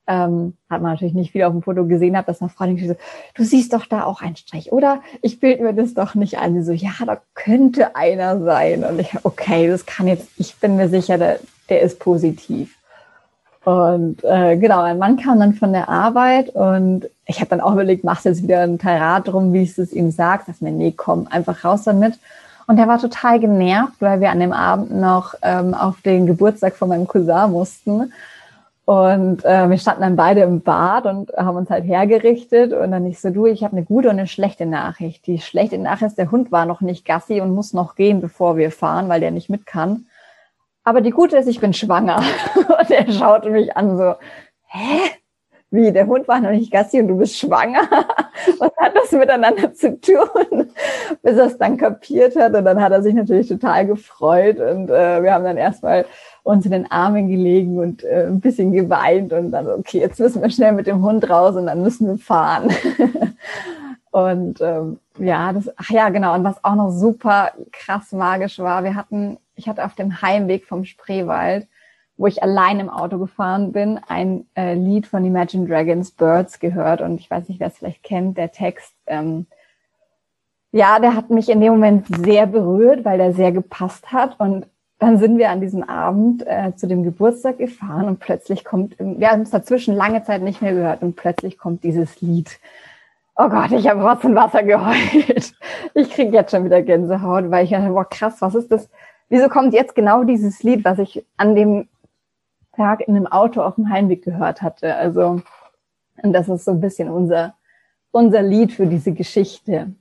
[0.09, 3.01] ähm, hat man natürlich nicht viel auf dem Foto gesehen, habe das nach Freundin gesagt,
[3.35, 5.01] du siehst doch da auch einen Strich, oder?
[5.23, 6.55] Ich bild mir das doch nicht ein.
[6.55, 8.85] Sie so, ja, da könnte einer sein.
[8.85, 12.75] Und ich, okay, das kann jetzt, ich bin mir sicher, der, der ist positiv.
[13.65, 17.75] Und äh, genau, mein Mann kam dann von der Arbeit und ich habe dann auch
[17.75, 20.95] überlegt, machst jetzt wieder ein Rat drum, wie ich es ihm sag, dass mir, nee,
[20.97, 22.19] komm, einfach raus damit.
[22.67, 26.77] Und er war total genervt, weil wir an dem Abend noch ähm, auf den Geburtstag
[26.77, 28.13] von meinem Cousin mussten.
[28.89, 32.73] Und äh, wir standen dann beide im Bad und haben uns halt hergerichtet.
[32.73, 35.27] Und dann ich so, du, ich habe eine gute und eine schlechte Nachricht.
[35.27, 38.57] Die schlechte Nachricht ist, der Hund war noch nicht Gassi und muss noch gehen, bevor
[38.57, 40.07] wir fahren, weil der nicht mit kann.
[40.85, 42.23] Aber die gute ist, ich bin schwanger.
[42.57, 44.15] Und er schaute mich an so,
[44.69, 45.01] hä?
[45.71, 47.83] Wie, der Hund war noch nicht Gassi und du bist schwanger?
[48.59, 50.73] Was hat das miteinander zu tun?
[51.23, 52.55] Bis er es dann kapiert hat.
[52.55, 54.61] Und dann hat er sich natürlich total gefreut.
[54.61, 56.07] Und äh, wir haben dann erstmal
[56.43, 60.43] uns in den Armen gelegen und äh, ein bisschen geweint und dann, okay, jetzt müssen
[60.43, 62.71] wir schnell mit dem Hund raus und dann müssen wir fahren.
[64.11, 66.35] und ähm, ja, das, ach ja, genau.
[66.35, 70.67] Und was auch noch super krass magisch war, wir hatten, ich hatte auf dem Heimweg
[70.67, 71.67] vom Spreewald,
[72.17, 77.01] wo ich allein im Auto gefahren bin, ein äh, Lied von Imagine Dragons Birds gehört
[77.01, 78.95] und ich weiß nicht, wer es vielleicht kennt, der Text.
[79.07, 79.47] Ähm,
[80.73, 84.67] ja, der hat mich in dem Moment sehr berührt, weil der sehr gepasst hat und
[84.99, 89.31] dann sind wir an diesem Abend äh, zu dem Geburtstag gefahren und plötzlich kommt, wir
[89.31, 92.59] haben es dazwischen lange Zeit nicht mehr gehört und plötzlich kommt dieses Lied.
[93.37, 95.55] Oh Gott, ich habe Rotz und Wasser geheult.
[95.95, 98.89] Ich kriege jetzt schon wieder Gänsehaut, weil ich dachte, boah krass, was ist das?
[99.29, 101.89] Wieso kommt jetzt genau dieses Lied, was ich an dem
[102.77, 104.95] Tag in dem Auto auf dem Heimweg gehört hatte?
[104.95, 105.41] Also
[106.23, 107.55] Und das ist so ein bisschen unser,
[108.11, 109.93] unser Lied für diese Geschichte.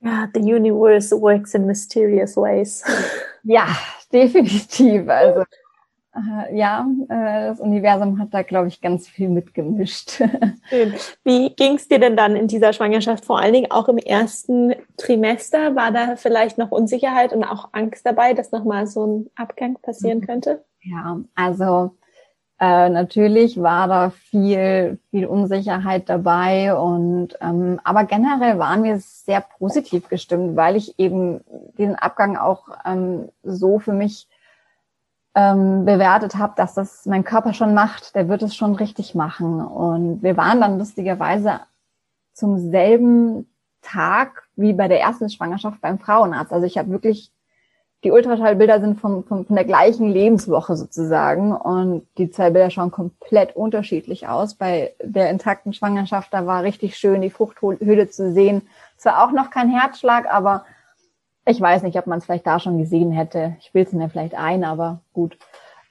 [0.00, 2.84] Ja, the universe works in mysterious ways.
[3.46, 3.68] Ja,
[4.12, 5.08] definitiv.
[5.08, 5.44] Also
[6.16, 10.22] äh, ja, äh, das Universum hat da, glaube ich, ganz viel mitgemischt.
[10.68, 10.94] Schön.
[11.24, 13.24] Wie ging es dir denn dann in dieser Schwangerschaft?
[13.24, 15.76] Vor allen Dingen auch im ersten Trimester?
[15.76, 20.18] War da vielleicht noch Unsicherheit und auch Angst dabei, dass nochmal so ein Abgang passieren
[20.18, 20.26] mhm.
[20.26, 20.64] könnte?
[20.82, 21.96] Ja, also
[22.58, 29.42] äh, natürlich war da viel, viel Unsicherheit dabei und ähm, aber generell waren wir sehr
[29.58, 31.40] positiv gestimmt, weil ich eben
[31.76, 34.26] diesen Abgang auch ähm, so für mich
[35.36, 39.60] ähm, bewertet habe, dass das mein Körper schon macht, der wird es schon richtig machen.
[39.60, 41.60] Und wir waren dann lustigerweise
[42.32, 43.46] zum selben
[43.82, 46.54] Tag wie bei der ersten Schwangerschaft beim Frauenarzt.
[46.54, 47.30] Also ich habe wirklich,
[48.06, 52.92] die Ultraschallbilder sind vom, vom, von der gleichen Lebenswoche sozusagen und die zwei Bilder schauen
[52.92, 54.54] komplett unterschiedlich aus.
[54.54, 58.62] Bei der intakten Schwangerschaft, da war richtig schön die Fruchthöhle zu sehen.
[58.96, 60.64] Zwar auch noch kein Herzschlag, aber
[61.46, 63.56] ich weiß nicht, ob man es vielleicht da schon gesehen hätte.
[63.58, 65.36] Ich will es mir vielleicht ein, aber gut.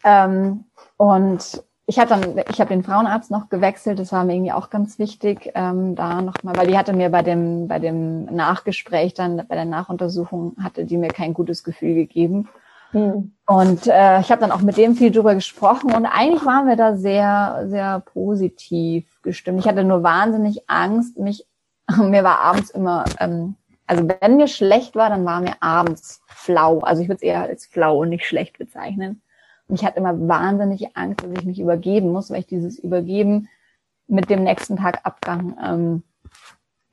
[0.06, 0.64] Ähm,
[0.96, 4.00] und ich habe dann, ich habe den Frauenarzt noch gewechselt.
[4.00, 7.22] Das war mir irgendwie auch ganz wichtig, ähm, da nochmal, weil die hatte mir bei
[7.22, 12.50] dem bei dem Nachgespräch dann bei der Nachuntersuchung hatte die mir kein gutes Gefühl gegeben.
[12.92, 13.34] Hm.
[13.46, 16.76] Und äh, ich habe dann auch mit dem viel drüber gesprochen und eigentlich waren wir
[16.76, 19.60] da sehr sehr positiv gestimmt.
[19.60, 21.46] Ich hatte nur wahnsinnig Angst, mich
[21.98, 23.56] mir war abends immer ähm,
[23.88, 26.80] also wenn mir schlecht war, dann war mir abends flau.
[26.80, 29.22] Also ich würde es eher als flau und nicht schlecht bezeichnen.
[29.68, 33.50] Und ich hatte immer wahnsinnig Angst, dass ich mich übergeben muss, weil ich dieses Übergeben
[34.08, 36.04] mit dem nächsten Tag Abgang ähm,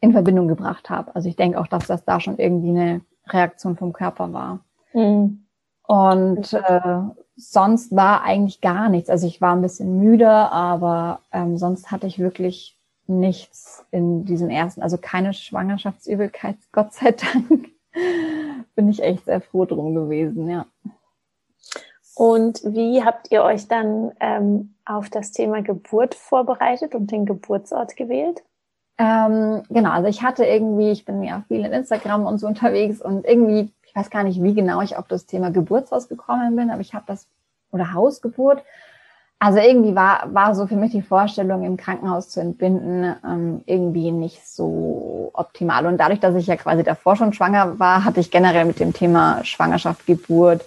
[0.00, 1.14] in Verbindung gebracht habe.
[1.14, 4.60] Also ich denke auch, dass das da schon irgendwie eine Reaktion vom Körper war.
[4.94, 5.44] Mhm.
[5.86, 7.00] Und äh,
[7.36, 9.10] sonst war eigentlich gar nichts.
[9.10, 14.48] Also ich war ein bisschen müde, aber ähm, sonst hatte ich wirklich nichts in diesem
[14.48, 17.68] ersten, also keine Schwangerschaftsübelkeit, Gott sei Dank.
[18.74, 20.66] Bin ich echt sehr froh drum gewesen, ja.
[22.14, 27.96] Und wie habt ihr euch dann ähm, auf das Thema Geburt vorbereitet und den Geburtsort
[27.96, 28.42] gewählt?
[28.98, 33.00] Ähm, genau, also ich hatte irgendwie, ich bin ja viel in Instagram und so unterwegs
[33.00, 36.70] und irgendwie, ich weiß gar nicht, wie genau ich auf das Thema Geburtshaus gekommen bin,
[36.70, 37.26] aber ich habe das,
[37.70, 38.62] oder Hausgeburt,
[39.38, 44.12] also irgendwie war, war so für mich die Vorstellung, im Krankenhaus zu entbinden, ähm, irgendwie
[44.12, 45.86] nicht so optimal.
[45.86, 48.92] Und dadurch, dass ich ja quasi davor schon schwanger war, hatte ich generell mit dem
[48.92, 50.64] Thema Schwangerschaft, Geburt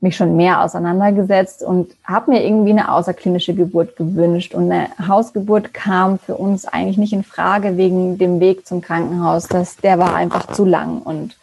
[0.00, 4.54] mich schon mehr auseinandergesetzt und habe mir irgendwie eine außerklinische Geburt gewünscht.
[4.54, 9.48] Und eine Hausgeburt kam für uns eigentlich nicht in Frage wegen dem Weg zum Krankenhaus.
[9.48, 11.02] Das, der war einfach zu lang.
[11.02, 11.36] Und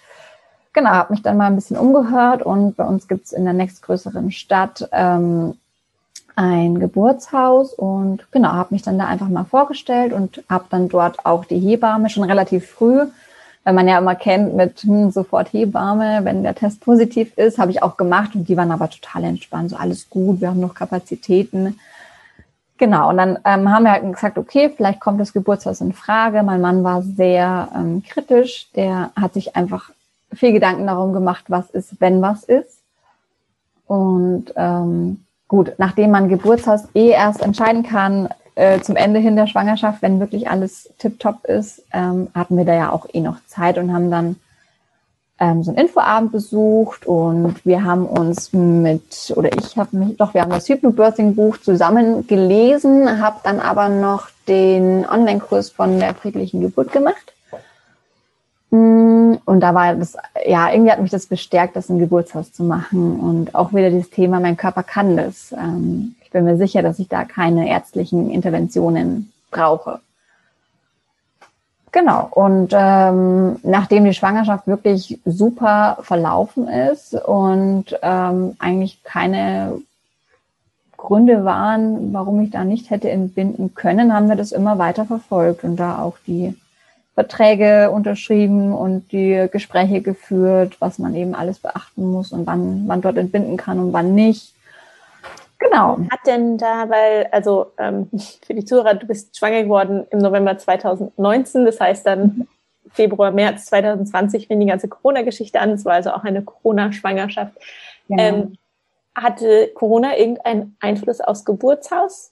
[0.71, 4.31] genau, habe mich dann mal ein bisschen umgehört und bei uns gibt's in der nächstgrößeren
[4.31, 5.55] Stadt ähm,
[6.37, 11.25] ein Geburtshaus und genau, habe mich dann da einfach mal vorgestellt und habe dann dort
[11.25, 13.05] auch die Hebamme schon relativ früh,
[13.65, 17.71] weil man ja immer kennt mit hm, sofort Hebamme, wenn der Test positiv ist, habe
[17.71, 20.75] ich auch gemacht und die waren aber total entspannt, so alles gut, wir haben noch
[20.75, 21.77] Kapazitäten.
[22.77, 26.43] Genau, und dann ähm, haben wir halt gesagt, okay, vielleicht kommt das Geburtshaus in Frage.
[26.43, 29.89] Mein Mann war sehr ähm, kritisch, der hat sich einfach
[30.31, 32.79] viel Gedanken darum gemacht, was ist, wenn was ist.
[33.87, 39.47] Und ähm, gut, nachdem man Geburtshaus eh erst entscheiden kann, äh, zum Ende hin der
[39.47, 43.77] Schwangerschaft, wenn wirklich alles tipptopp ist, ähm, hatten wir da ja auch eh noch Zeit
[43.77, 44.35] und haben dann
[45.39, 50.33] ähm, so einen Infoabend besucht und wir haben uns mit, oder ich habe mich, doch,
[50.33, 56.61] wir haben das Hypnobirthing-Buch zusammen gelesen, habe dann aber noch den Online-Kurs von der friedlichen
[56.61, 57.35] Geburt gemacht
[58.75, 62.63] Mm, und da war das, ja, irgendwie hat mich das bestärkt, das im Geburtshaus zu
[62.63, 63.19] machen.
[63.19, 65.53] Und auch wieder dieses Thema, mein Körper kann das.
[65.53, 70.01] Ähm, bin mir sicher, dass ich da keine ärztlichen Interventionen brauche.
[71.93, 72.27] Genau.
[72.29, 79.79] Und ähm, nachdem die Schwangerschaft wirklich super verlaufen ist und ähm, eigentlich keine
[80.97, 85.63] Gründe waren, warum ich da nicht hätte entbinden können, haben wir das immer weiter verfolgt
[85.63, 86.53] und da auch die
[87.13, 92.99] Verträge unterschrieben und die Gespräche geführt, was man eben alles beachten muss und wann man
[92.99, 94.54] dort entbinden kann und wann nicht.
[95.59, 95.97] Genau.
[96.11, 98.09] Hat denn da, weil, also ähm,
[98.45, 102.47] für die Zuhörer, du bist schwanger geworden im November 2019, das heißt dann
[102.91, 105.71] Februar, März 2020 fing die ganze Corona-Geschichte an.
[105.71, 107.53] Es war also auch eine Corona-Schwangerschaft.
[108.07, 108.17] Ja.
[108.17, 108.57] Ähm,
[109.15, 112.31] hatte Corona irgendeinen Einfluss aufs Geburtshaus?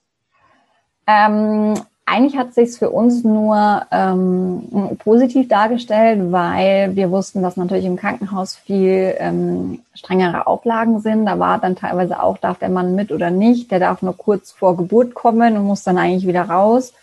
[1.07, 1.73] Ähm,
[2.05, 7.95] eigentlich hat sich für uns nur ähm, positiv dargestellt, weil wir wussten, dass natürlich im
[7.95, 11.25] Krankenhaus viel ähm, strengere Auflagen sind.
[11.25, 13.71] Da war dann teilweise auch, darf der Mann mit oder nicht.
[13.71, 16.93] Der darf nur kurz vor Geburt kommen und muss dann eigentlich wieder raus.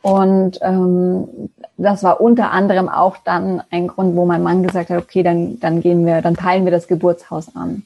[0.00, 5.00] Und ähm, das war unter anderem auch dann ein Grund, wo mein Mann gesagt hat,
[5.00, 7.84] okay, dann, dann gehen wir, dann teilen wir das Geburtshaus an.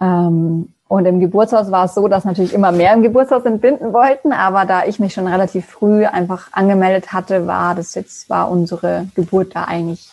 [0.00, 4.32] Ähm, und im Geburtshaus war es so, dass natürlich immer mehr im Geburtshaus entbinden wollten,
[4.32, 9.08] aber da ich mich schon relativ früh einfach angemeldet hatte, war das jetzt, war unsere
[9.16, 10.10] Geburt da eigentlich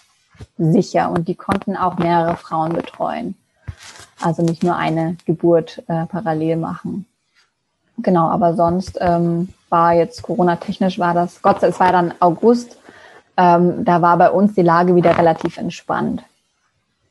[0.57, 3.35] sicher und die konnten auch mehrere Frauen betreuen.
[4.19, 7.05] Also nicht nur eine Geburt äh, parallel machen.
[7.99, 12.13] Genau, aber sonst ähm, war jetzt Corona-technisch war das, Gott sei Dank, es war dann
[12.19, 12.77] August,
[13.37, 16.23] ähm, da war bei uns die Lage wieder relativ entspannt.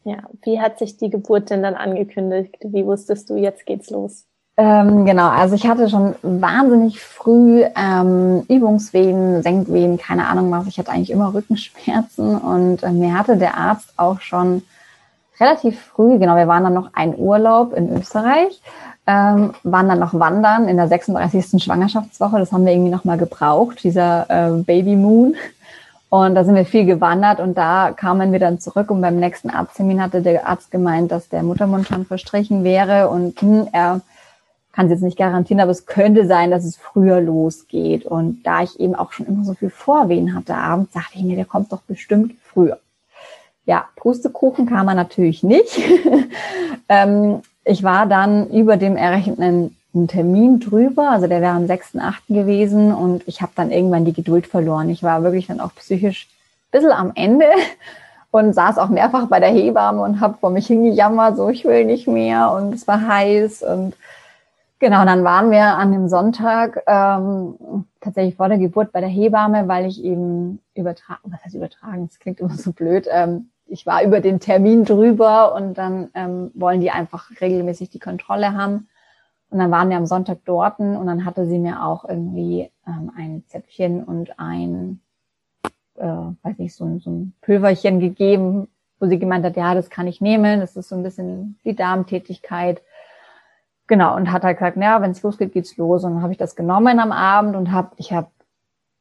[0.04, 2.56] Ja, wie hat sich die Geburt denn dann angekündigt?
[2.62, 4.26] Wie wusstest du, jetzt geht's los?
[4.56, 10.66] Ähm, genau, also ich hatte schon wahnsinnig früh ähm, Übungswehen, Senkwehen, keine Ahnung was.
[10.66, 14.62] Ich hatte eigentlich immer Rückenschmerzen und äh, mir hatte der Arzt auch schon
[15.40, 18.60] relativ früh, genau, wir waren dann noch ein Urlaub in Österreich,
[19.06, 21.62] ähm, waren dann noch wandern in der 36.
[21.62, 22.38] Schwangerschaftswoche.
[22.38, 25.34] Das haben wir irgendwie nochmal gebraucht, dieser äh, Baby Moon.
[26.12, 29.48] Und da sind wir viel gewandert und da kamen wir dann zurück und beim nächsten
[29.48, 34.02] Arzttermin hatte der Arzt gemeint, dass der Muttermund schon verstrichen wäre und hm, er
[34.72, 38.04] kann es jetzt nicht garantieren, aber es könnte sein, dass es früher losgeht.
[38.04, 41.36] Und da ich eben auch schon immer so viel Vorwehen hatte abends, dachte ich mir,
[41.36, 42.78] der kommt doch bestimmt früher.
[43.64, 45.80] Ja, Pustekuchen kam er natürlich nicht.
[46.90, 52.14] ähm, ich war dann über dem errechneten einen Termin drüber, also der wäre am 6.8.
[52.28, 54.88] gewesen und ich habe dann irgendwann die Geduld verloren.
[54.88, 57.46] Ich war wirklich dann auch psychisch ein bisschen am Ende
[58.30, 61.84] und saß auch mehrfach bei der Hebamme und habe vor mich hingejammert, so ich will
[61.84, 63.94] nicht mehr und es war heiß und
[64.78, 69.68] genau, dann waren wir an dem Sonntag ähm, tatsächlich vor der Geburt bei der Hebamme,
[69.68, 74.02] weil ich eben übertragen, was heißt übertragen, das klingt immer so blöd, ähm, ich war
[74.02, 78.86] über den Termin drüber und dann ähm, wollen die einfach regelmäßig die Kontrolle haben.
[79.52, 83.12] Und dann waren wir am Sonntag dort und dann hatte sie mir auch irgendwie ähm,
[83.14, 85.00] ein Zäpfchen und ein,
[85.96, 90.06] äh, weiß nicht, so, so ein Pülverchen gegeben, wo sie gemeint hat, ja, das kann
[90.06, 92.80] ich nehmen, das ist so ein bisschen die Darmtätigkeit.
[93.88, 96.02] Genau, und hat halt gesagt, ja, wenn es losgeht, geht's los.
[96.02, 98.28] Und dann habe ich das genommen am Abend und habe, ich habe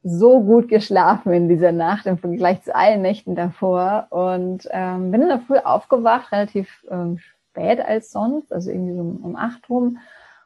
[0.03, 5.21] so gut geschlafen in dieser Nacht im Vergleich zu allen Nächten davor und ähm, bin
[5.21, 9.97] in der Früh aufgewacht, relativ ähm, spät als sonst, also irgendwie so um acht rum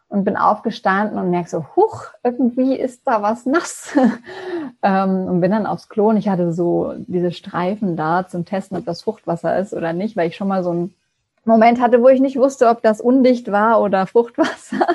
[0.08, 3.96] und bin aufgestanden und merke so, huch, irgendwie ist da was nass.
[4.84, 8.78] ähm, und bin dann aufs Klo und ich hatte so diese Streifen da zum Testen,
[8.78, 10.96] ob das Fruchtwasser ist oder nicht, weil ich schon mal so einen
[11.44, 14.88] Moment hatte, wo ich nicht wusste, ob das undicht war oder Fruchtwasser.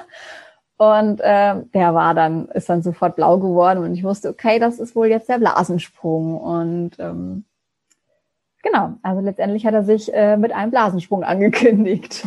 [0.77, 4.79] Und äh, der war dann, ist dann sofort blau geworden und ich wusste, okay, das
[4.79, 6.39] ist wohl jetzt der Blasensprung.
[6.39, 7.45] Und ähm,
[8.63, 12.27] genau, also letztendlich hat er sich äh, mit einem Blasensprung angekündigt.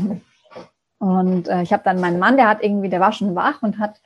[1.04, 3.78] Und äh, ich habe dann meinen Mann, der hat irgendwie, der war schon wach und
[3.78, 4.00] hat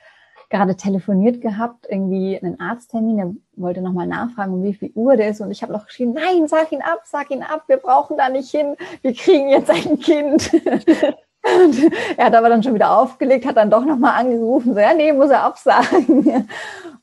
[0.50, 5.30] gerade telefoniert gehabt, irgendwie einen Arzttermin, der wollte nochmal nachfragen, um wie viel Uhr der
[5.30, 5.40] ist.
[5.40, 8.30] Und ich habe noch geschrien, nein, sag ihn ab, sag ihn ab, wir brauchen da
[8.30, 10.52] nicht hin, wir kriegen jetzt ein Kind.
[10.54, 14.96] und er hat aber dann schon wieder aufgelegt, hat dann doch nochmal angerufen, so, ja,
[14.96, 16.50] nee, muss er absagen.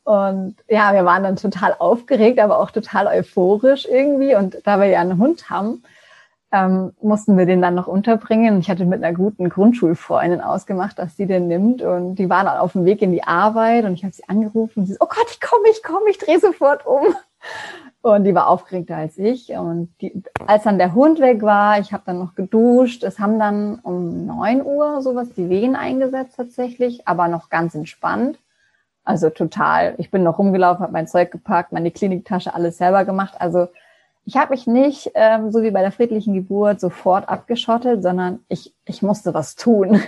[0.07, 4.35] Und ja, wir waren dann total aufgeregt, aber auch total euphorisch irgendwie.
[4.35, 5.83] Und da wir ja einen Hund haben,
[6.55, 8.61] ähm, mussten wir den dann noch unterbringen.
[8.61, 11.83] Ich hatte mit einer guten Grundschulfreundin ausgemacht, dass sie den nimmt.
[11.83, 14.87] Und die waren auf dem Weg in die Arbeit und ich habe sie angerufen und
[14.87, 17.03] sie so, oh Gott, ich komme, ich komme, ich drehe sofort um.
[18.03, 19.51] Und die war aufgeregter als ich.
[19.51, 23.03] Und die, als dann der Hund weg war, ich habe dann noch geduscht.
[23.03, 28.38] Es haben dann um neun Uhr sowas die Wehen eingesetzt tatsächlich, aber noch ganz entspannt.
[29.05, 29.95] Also total.
[29.99, 33.35] Ich bin noch rumgelaufen, habe mein Zeug gepackt, meine Kliniktasche, alles selber gemacht.
[33.38, 33.69] Also
[34.24, 38.74] ich habe mich nicht, ähm, so wie bei der friedlichen Geburt, sofort abgeschottet, sondern ich,
[38.84, 40.00] ich musste was tun,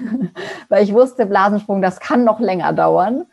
[0.69, 3.27] weil ich wusste, Blasensprung, das kann noch länger dauern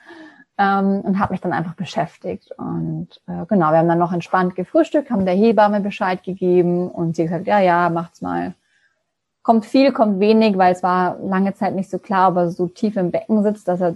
[0.57, 2.51] ähm, und habe mich dann einfach beschäftigt.
[2.57, 7.15] Und äh, genau, wir haben dann noch entspannt gefrühstückt, haben der Hebamme Bescheid gegeben und
[7.15, 8.53] sie gesagt, ja, ja, macht's mal.
[9.41, 12.67] Kommt viel, kommt wenig, weil es war lange Zeit nicht so klar, ob er so
[12.67, 13.95] tief im Becken sitzt, dass er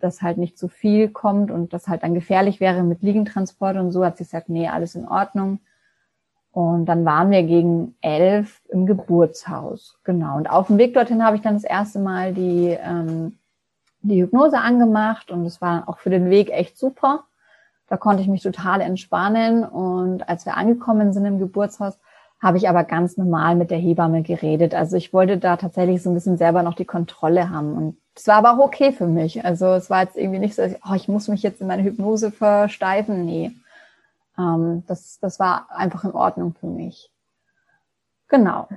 [0.00, 3.90] dass halt nicht zu viel kommt und das halt dann gefährlich wäre mit Liegentransport und
[3.90, 5.58] so, hat sie gesagt, nee, alles in Ordnung.
[6.52, 9.98] Und dann waren wir gegen elf im Geburtshaus.
[10.04, 10.36] Genau.
[10.36, 13.38] Und auf dem Weg dorthin habe ich dann das erste Mal die, ähm,
[14.00, 17.24] die Hypnose angemacht und es war auch für den Weg echt super.
[17.88, 19.64] Da konnte ich mich total entspannen.
[19.64, 21.98] Und als wir angekommen sind im Geburtshaus,
[22.40, 24.74] habe ich aber ganz normal mit der Hebamme geredet.
[24.74, 27.74] Also ich wollte da tatsächlich so ein bisschen selber noch die Kontrolle haben.
[27.74, 29.44] Und es war aber auch okay für mich.
[29.44, 32.30] Also es war jetzt irgendwie nicht so, oh, ich muss mich jetzt in meine Hypnose
[32.30, 33.24] versteifen.
[33.24, 33.52] Nee.
[34.38, 37.10] Ähm, das, das war einfach in Ordnung für mich.
[38.28, 38.68] Genau.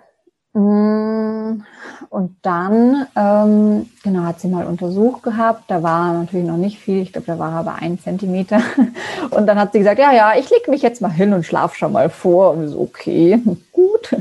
[0.53, 1.64] Mm,
[2.09, 5.64] und dann, ähm, genau, hat sie mal untersucht gehabt.
[5.70, 7.01] Da war natürlich noch nicht viel.
[7.01, 8.59] Ich glaube, da war aber ein Zentimeter.
[9.30, 11.76] Und dann hat sie gesagt, ja, ja, ich leg mich jetzt mal hin und schlaf
[11.76, 12.51] schon mal vor.
[12.51, 13.39] Und so, okay,
[13.72, 14.12] gut.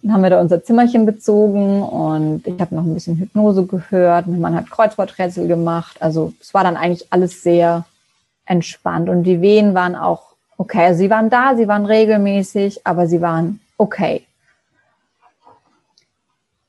[0.00, 4.26] Dann haben wir da unser Zimmerchen bezogen und ich habe noch ein bisschen Hypnose gehört.
[4.26, 6.00] Mein Mann hat Kreuzworträtsel gemacht.
[6.00, 7.84] Also es war dann eigentlich alles sehr
[8.46, 9.08] entspannt.
[9.08, 10.28] Und die Wehen waren auch
[10.58, 10.86] okay.
[10.86, 14.26] Also sie waren da, sie waren regelmäßig, aber sie waren okay.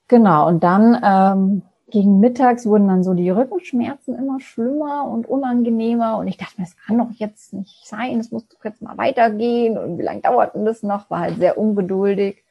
[0.08, 1.62] Genau, und dann ähm,
[1.92, 6.18] gegen mittags wurden dann so die Rückenschmerzen immer schlimmer und unangenehmer.
[6.18, 8.98] Und ich dachte mir, das kann doch jetzt nicht sein, es muss doch jetzt mal
[8.98, 9.78] weitergehen.
[9.78, 11.10] Und wie lange dauert denn das noch?
[11.10, 12.44] War halt sehr ungeduldig.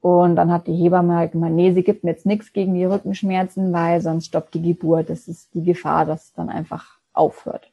[0.00, 2.84] Und dann hat die Hebamme halt gemeint, nee, sie gibt mir jetzt nichts gegen die
[2.84, 5.10] Rückenschmerzen, weil sonst stoppt die Geburt.
[5.10, 7.70] Das ist die Gefahr, dass es dann einfach aufhört.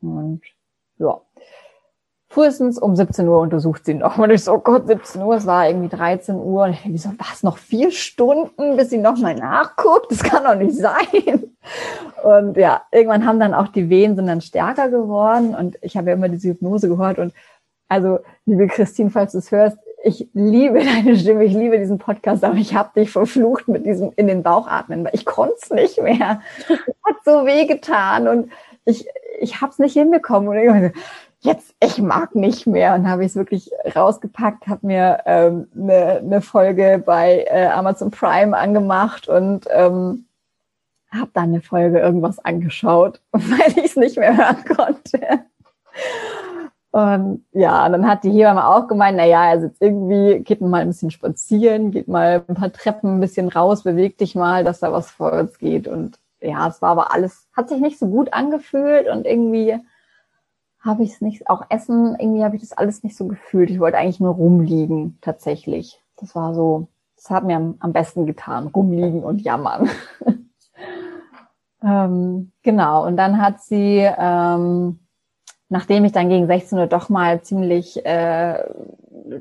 [0.00, 0.40] Und
[0.98, 1.20] ja,
[2.36, 4.18] frühestens um 17 Uhr untersucht sie noch.
[4.18, 6.64] Und ich so, oh Gott, 17 Uhr, es war irgendwie 13 Uhr.
[6.64, 10.10] Und ich dachte, wieso war es noch vier Stunden, bis sie nochmal nachguckt?
[10.10, 11.50] Das kann doch nicht sein.
[12.22, 15.54] Und ja, irgendwann haben dann auch die Wehen sind dann stärker geworden.
[15.54, 17.18] Und ich habe ja immer diese Hypnose gehört.
[17.18, 17.32] Und
[17.88, 22.44] also, liebe Christine, falls du es hörst, ich liebe deine Stimme, ich liebe diesen Podcast,
[22.44, 25.70] aber ich habe dich verflucht mit diesem in den Bauch atmen, weil ich konnte es
[25.70, 26.42] nicht mehr.
[26.68, 28.52] Es hat so weh getan und
[28.84, 29.08] ich,
[29.40, 30.48] ich habe es nicht hinbekommen.
[30.48, 30.92] Und ich,
[31.46, 32.94] jetzt, ich mag nicht mehr.
[32.94, 38.10] Und habe ich es wirklich rausgepackt, habe mir ähm, eine, eine Folge bei äh, Amazon
[38.10, 40.26] Prime angemacht und ähm,
[41.10, 45.20] habe dann eine Folge irgendwas angeschaut, weil ich es nicht mehr hören konnte.
[46.90, 50.62] Und ja, und dann hat die Hebamme auch gemeint, na ja, also jetzt irgendwie geht
[50.62, 54.64] mal ein bisschen spazieren, geht mal ein paar Treppen ein bisschen raus, beweg dich mal,
[54.64, 55.88] dass da was vorwärts geht.
[55.88, 59.78] Und ja, es war aber alles, hat sich nicht so gut angefühlt und irgendwie
[60.80, 63.70] habe ich es nicht, auch Essen, irgendwie habe ich das alles nicht so gefühlt.
[63.70, 66.00] Ich wollte eigentlich nur rumliegen, tatsächlich.
[66.16, 69.88] Das war so, das hat mir am, besten getan, rumliegen und jammern.
[71.82, 75.00] ähm, genau, und dann hat sie, ähm,
[75.68, 78.64] nachdem ich dann gegen 16 Uhr doch mal ziemlich äh,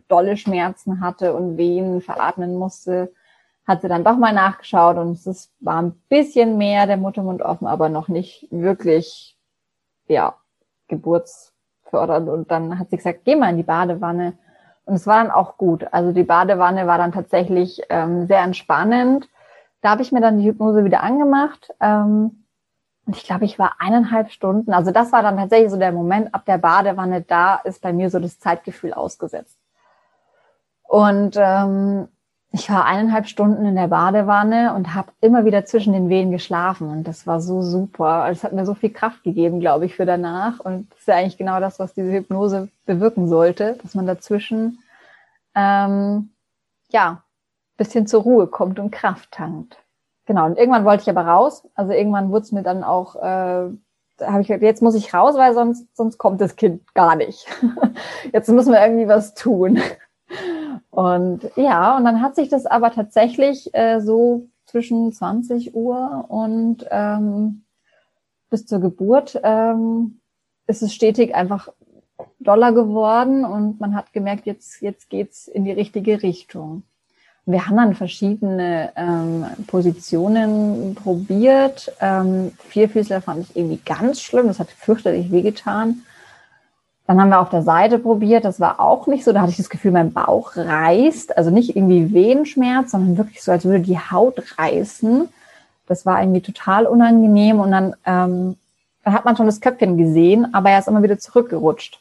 [0.07, 3.13] dolle Schmerzen hatte und Wehen veratmen musste,
[3.67, 7.67] hat sie dann doch mal nachgeschaut und es war ein bisschen mehr der Muttermund offen,
[7.67, 9.38] aber noch nicht wirklich,
[10.07, 10.36] ja,
[10.88, 12.29] geburtsfördernd.
[12.29, 14.33] Und dann hat sie gesagt, geh mal in die Badewanne.
[14.86, 15.88] Und es war dann auch gut.
[15.91, 19.29] Also die Badewanne war dann tatsächlich ähm, sehr entspannend.
[19.81, 21.73] Da habe ich mir dann die Hypnose wieder angemacht.
[21.79, 22.45] Ähm,
[23.05, 24.73] und ich glaube, ich war eineinhalb Stunden.
[24.73, 27.21] Also das war dann tatsächlich so der Moment ab der Badewanne.
[27.21, 29.59] Da ist bei mir so das Zeitgefühl ausgesetzt.
[30.83, 32.07] Und ähm,
[32.56, 36.89] ich war eineinhalb Stunden in der Badewanne und habe immer wieder zwischen den Wehen geschlafen.
[36.89, 38.30] Und das war so super.
[38.32, 40.62] Es hat mir so viel Kraft gegeben, glaube ich, für danach.
[40.62, 44.80] Und das ist ja eigentlich genau das, was diese Hypnose bewirken sollte, dass man dazwischen
[45.53, 46.30] ähm,
[46.89, 47.24] ja
[47.76, 49.78] bisschen zur Ruhe kommt und Kraft tankt.
[50.26, 50.45] Genau.
[50.45, 51.68] Und irgendwann wollte ich aber raus.
[51.76, 53.70] Also irgendwann wurde es mir dann auch, äh,
[54.22, 57.47] habe ich gesagt, jetzt muss ich raus, weil sonst sonst kommt das Kind gar nicht.
[58.32, 59.82] jetzt müssen wir irgendwie was tun.
[60.96, 66.86] Und ja, und dann hat sich das aber tatsächlich äh, so zwischen 20 Uhr und
[66.89, 67.66] ähm,
[68.50, 70.22] bis zur Geburt ähm,
[70.68, 71.68] ist es stetig einfach
[72.39, 76.84] doller geworden und man hat gemerkt, jetzt, jetzt geht's in die richtige Richtung.
[77.46, 81.91] Wir haben dann verschiedene ähm, Positionen probiert.
[82.00, 86.04] Ähm, Vierfüßler fand ich irgendwie ganz schlimm, das hat fürchterlich wehgetan.
[87.08, 89.32] Dann haben wir auf der Seite probiert, das war auch nicht so.
[89.32, 91.38] Da hatte ich das Gefühl, mein Bauch reißt.
[91.38, 95.30] Also nicht irgendwie Wehenschmerz, sondern wirklich so, als würde die Haut reißen.
[95.88, 97.60] Das war irgendwie total unangenehm.
[97.60, 98.58] Und dann, ähm,
[99.03, 101.99] dann hat man schon das Köpfchen gesehen, aber er ist immer wieder zurückgerutscht.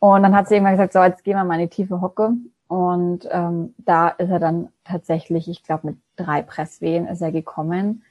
[0.00, 2.32] Und dann hat sie irgendwann gesagt, so, jetzt gehen wir mal in die tiefe Hocke.
[2.68, 8.02] Und ähm, da ist er dann tatsächlich, ich glaube, mit drei Presswehen ist er gekommen.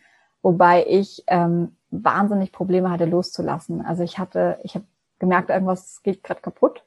[0.41, 3.85] Wobei ich ähm, wahnsinnig Probleme hatte, loszulassen.
[3.85, 4.85] Also ich hatte, ich habe
[5.23, 6.83] gemerkt, irgendwas geht gerade kaputt.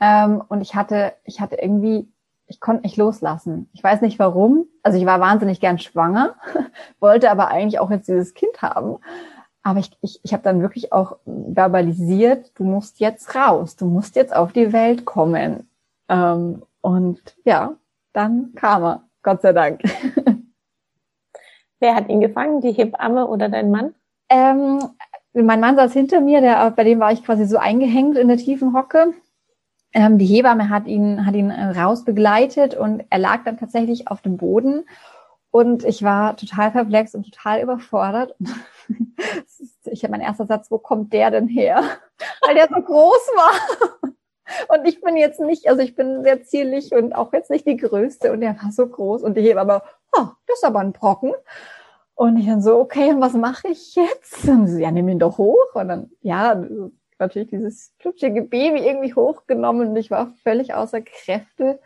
[0.00, 2.08] Ähm, und ich hatte, ich hatte irgendwie,
[2.46, 3.68] ich konnte nicht loslassen.
[3.74, 4.66] Ich weiß nicht warum.
[4.82, 6.36] Also ich war wahnsinnig gern schwanger,
[7.00, 8.96] wollte aber eigentlich auch jetzt dieses Kind haben.
[9.62, 11.18] Aber ich, ich, ich habe dann wirklich auch
[11.54, 15.68] verbalisiert, du musst jetzt raus, du musst jetzt auf die Welt kommen.
[16.08, 17.74] Ähm, und ja,
[18.12, 19.82] dann kam er, Gott sei Dank.
[21.78, 23.94] Wer hat ihn gefangen, die Hebamme oder dein Mann?
[24.28, 24.80] Ähm,
[25.34, 28.36] mein Mann saß hinter mir, der, bei dem war ich quasi so eingehängt in der
[28.36, 29.14] tiefen Hocke.
[29.94, 34.08] ähm, die Hebamme hat ihn, hat ihn äh, raus begleitet und er lag dann tatsächlich
[34.08, 34.84] auf dem Boden.
[35.50, 38.34] Und ich war total perplex und total überfordert.
[39.84, 41.82] ich habe mein erster Satz, wo kommt der denn her?
[42.46, 44.10] Weil der so groß war.
[44.68, 47.76] Und ich bin jetzt nicht, also ich bin sehr zierlich und auch jetzt nicht die
[47.76, 48.32] Größte.
[48.32, 49.22] Und der war so groß.
[49.22, 49.82] Und die Hebamme,
[50.14, 51.32] oh, das ist aber ein Brocken.
[52.14, 54.46] Und ich dann so, okay, und was mache ich jetzt?
[54.48, 55.74] Und sie, ja, nimm ihn doch hoch.
[55.74, 56.62] Und dann, ja,
[57.18, 61.80] natürlich dieses flutschige Baby irgendwie hochgenommen und ich war völlig außer Kräfte.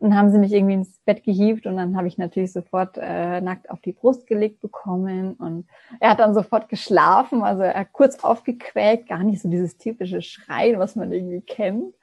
[0.00, 3.40] Und haben sie mich irgendwie ins Bett gehievt und dann habe ich natürlich sofort äh,
[3.40, 5.66] nackt auf die Brust gelegt bekommen und
[5.98, 10.22] er hat dann sofort geschlafen, also er hat kurz aufgequäkt, gar nicht so dieses typische
[10.22, 11.96] Schreien, was man irgendwie kennt.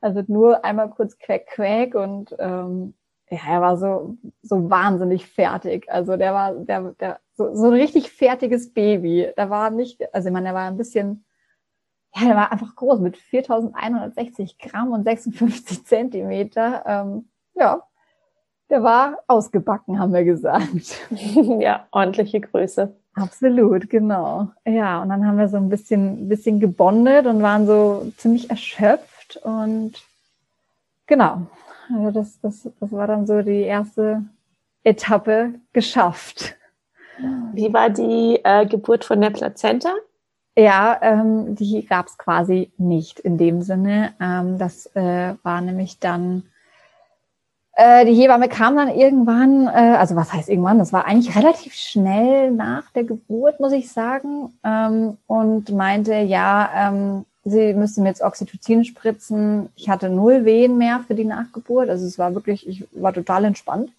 [0.00, 2.94] Also nur einmal kurz quäk, quäk und ähm,
[3.30, 5.90] ja, er war so, so wahnsinnig fertig.
[5.90, 9.30] Also der war, der, der, so, so ein richtig fertiges Baby.
[9.36, 11.24] Da war nicht, also ich meine, er war ein bisschen,
[12.14, 16.84] ja, der war einfach groß mit 4160 Gramm und 56 Zentimeter.
[16.86, 17.82] Ähm, ja,
[18.68, 20.98] der war ausgebacken, haben wir gesagt.
[21.10, 22.94] ja, ordentliche Größe.
[23.14, 24.48] Absolut, genau.
[24.64, 29.36] Ja, und dann haben wir so ein bisschen, bisschen gebondet und waren so ziemlich erschöpft
[29.42, 29.92] und
[31.06, 31.46] genau,
[31.94, 34.24] also das, das, das war dann so die erste
[34.84, 36.56] Etappe geschafft.
[37.52, 39.90] Wie war die äh, Geburt von der Plazenta?
[40.56, 44.12] Ja, ähm, die gab es quasi nicht in dem Sinne.
[44.20, 46.42] Ähm, das äh, war nämlich dann,
[47.74, 51.74] äh, die Hebamme kam dann irgendwann, äh, also was heißt irgendwann, das war eigentlich relativ
[51.74, 58.08] schnell nach der Geburt, muss ich sagen, ähm, und meinte, ja, ähm, sie müsste mir
[58.08, 59.68] jetzt Oxytocin spritzen.
[59.76, 61.88] Ich hatte null Wehen mehr für die Nachgeburt.
[61.88, 63.90] Also es war wirklich, ich war total entspannt.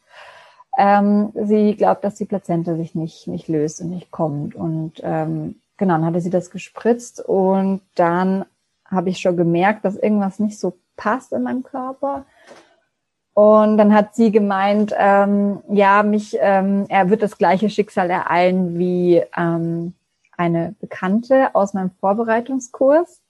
[0.78, 4.56] Ähm, sie glaubt, dass die Plazenta sich nicht, nicht löst und nicht kommt.
[4.56, 8.46] Und ähm, genau, dann hatte sie das gespritzt und dann
[8.86, 12.26] habe ich schon gemerkt, dass irgendwas nicht so passt in meinem Körper.
[13.34, 18.78] Und dann hat sie gemeint, ähm, ja, mich, ähm, er wird das gleiche Schicksal ereilen
[18.78, 19.94] wie ähm,
[20.38, 23.22] eine Bekannte aus meinem Vorbereitungskurs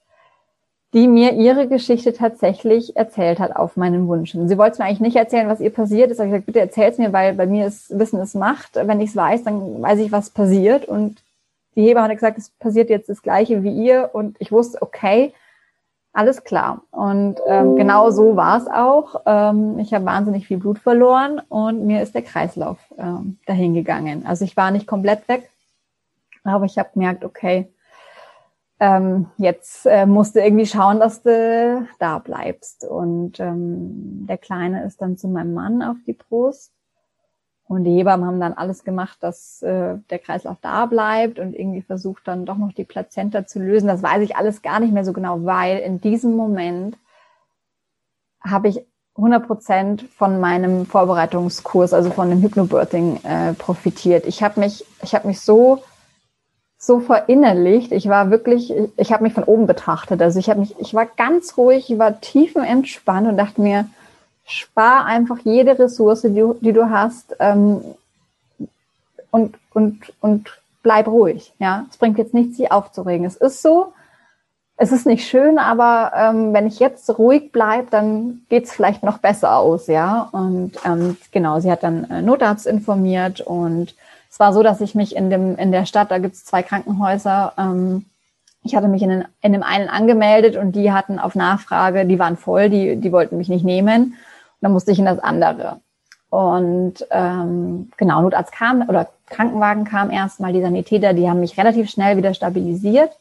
[0.94, 4.34] die mir ihre Geschichte tatsächlich erzählt hat auf meinen Wunsch.
[4.34, 6.20] Sie wollte mir eigentlich nicht erzählen, was ihr passiert ist.
[6.20, 8.76] Aber ich gesagt, bitte erzähl's mir, weil bei mir ist Wissen ist Macht.
[8.76, 10.86] Wenn ich es weiß, dann weiß ich, was passiert.
[10.86, 11.24] Und
[11.76, 14.12] die Hebamme hat gesagt, es passiert jetzt das Gleiche wie ihr.
[14.14, 15.34] Und ich wusste, okay,
[16.14, 16.84] alles klar.
[16.92, 19.24] Und ähm, genau so war es auch.
[19.26, 24.24] Ähm, ich habe wahnsinnig viel Blut verloren und mir ist der Kreislauf ähm, dahin.
[24.28, 25.50] Also ich war nicht komplett weg,
[26.44, 27.68] aber ich habe gemerkt, okay,
[28.84, 32.84] ähm, jetzt äh, musst du irgendwie schauen, dass du da bleibst.
[32.84, 36.74] Und ähm, der Kleine ist dann zu meinem Mann auf die Brust.
[37.66, 41.82] Und die Hebammen haben dann alles gemacht, dass äh, der Kreislauf da bleibt und irgendwie
[41.82, 43.88] versucht dann doch noch die Plazenta zu lösen.
[43.88, 46.98] Das weiß ich alles gar nicht mehr so genau, weil in diesem Moment
[48.42, 54.26] habe ich 100 Prozent von meinem Vorbereitungskurs, also von dem Hypnobirthing, äh, profitiert.
[54.26, 55.82] Ich habe mich, ich habe mich so
[56.86, 57.94] so verinnerlicht.
[57.94, 60.22] Ich war wirklich, ich habe mich von oben betrachtet.
[60.22, 63.88] Also ich habe mich, ich war ganz ruhig, ich war tiefenentspannt und dachte mir,
[64.46, 67.82] spar einfach jede Ressource, die, die du hast, ähm,
[69.32, 70.50] und und und
[70.84, 71.54] bleib ruhig.
[71.58, 73.26] Ja, es bringt jetzt nichts, sich aufzuregen.
[73.26, 73.94] Es ist so.
[74.76, 79.20] Es ist nicht schön, aber ähm, wenn ich jetzt ruhig bleib, dann geht's vielleicht noch
[79.20, 80.28] besser aus, ja.
[80.32, 83.96] Und ähm, genau, sie hat dann äh, Notarzt informiert und
[84.34, 86.64] es war so, dass ich mich in dem in der Stadt, da gibt es zwei
[86.64, 88.06] Krankenhäuser, ähm,
[88.64, 92.18] ich hatte mich in, den, in dem einen angemeldet und die hatten auf Nachfrage, die
[92.18, 94.06] waren voll, die, die wollten mich nicht nehmen.
[94.06, 94.16] Und
[94.62, 95.82] dann musste ich in das andere.
[96.32, 101.92] Und ähm, genau, Notarzt kam oder Krankenwagen kam erstmal, die Sanitäter, die haben mich relativ
[101.92, 103.12] schnell wieder stabilisiert.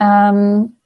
[0.00, 0.78] Ähm,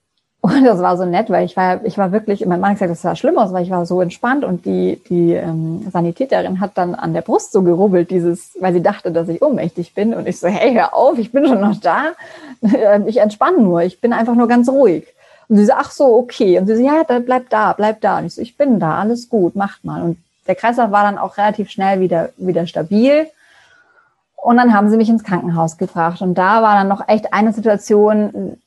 [0.46, 2.92] und das war so nett, weil ich war, ich war wirklich, mein Mann hat gesagt,
[2.92, 6.72] das war schlimm aus, weil ich war so entspannt und die, die ähm, Sanitäterin hat
[6.74, 10.14] dann an der Brust so gerubbelt, dieses, weil sie dachte, dass ich ohnmächtig bin.
[10.14, 12.12] Und ich so, hey, hör auf, ich bin schon noch da.
[13.06, 15.06] Ich entspanne nur, ich bin einfach nur ganz ruhig.
[15.48, 16.58] Und sie so, ach so, okay.
[16.58, 18.18] Und sie so, ja, dann bleib da, bleib da.
[18.18, 20.02] Und ich so, ich bin da, alles gut, macht mal.
[20.02, 23.28] Und der Kreislauf war dann auch relativ schnell wieder, wieder stabil.
[24.36, 26.22] Und dann haben sie mich ins Krankenhaus gebracht.
[26.22, 28.58] Und da war dann noch echt eine Situation,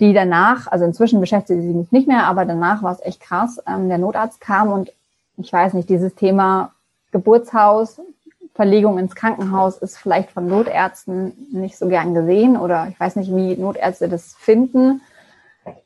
[0.00, 3.60] die danach, also inzwischen beschäftigt sie mich nicht mehr, aber danach war es echt krass.
[3.66, 4.90] Ähm, der Notarzt kam und
[5.36, 6.72] ich weiß nicht, dieses Thema
[7.12, 8.00] Geburtshaus,
[8.54, 13.34] Verlegung ins Krankenhaus ist vielleicht von Notärzten nicht so gern gesehen oder ich weiß nicht,
[13.34, 15.00] wie Notärzte das finden.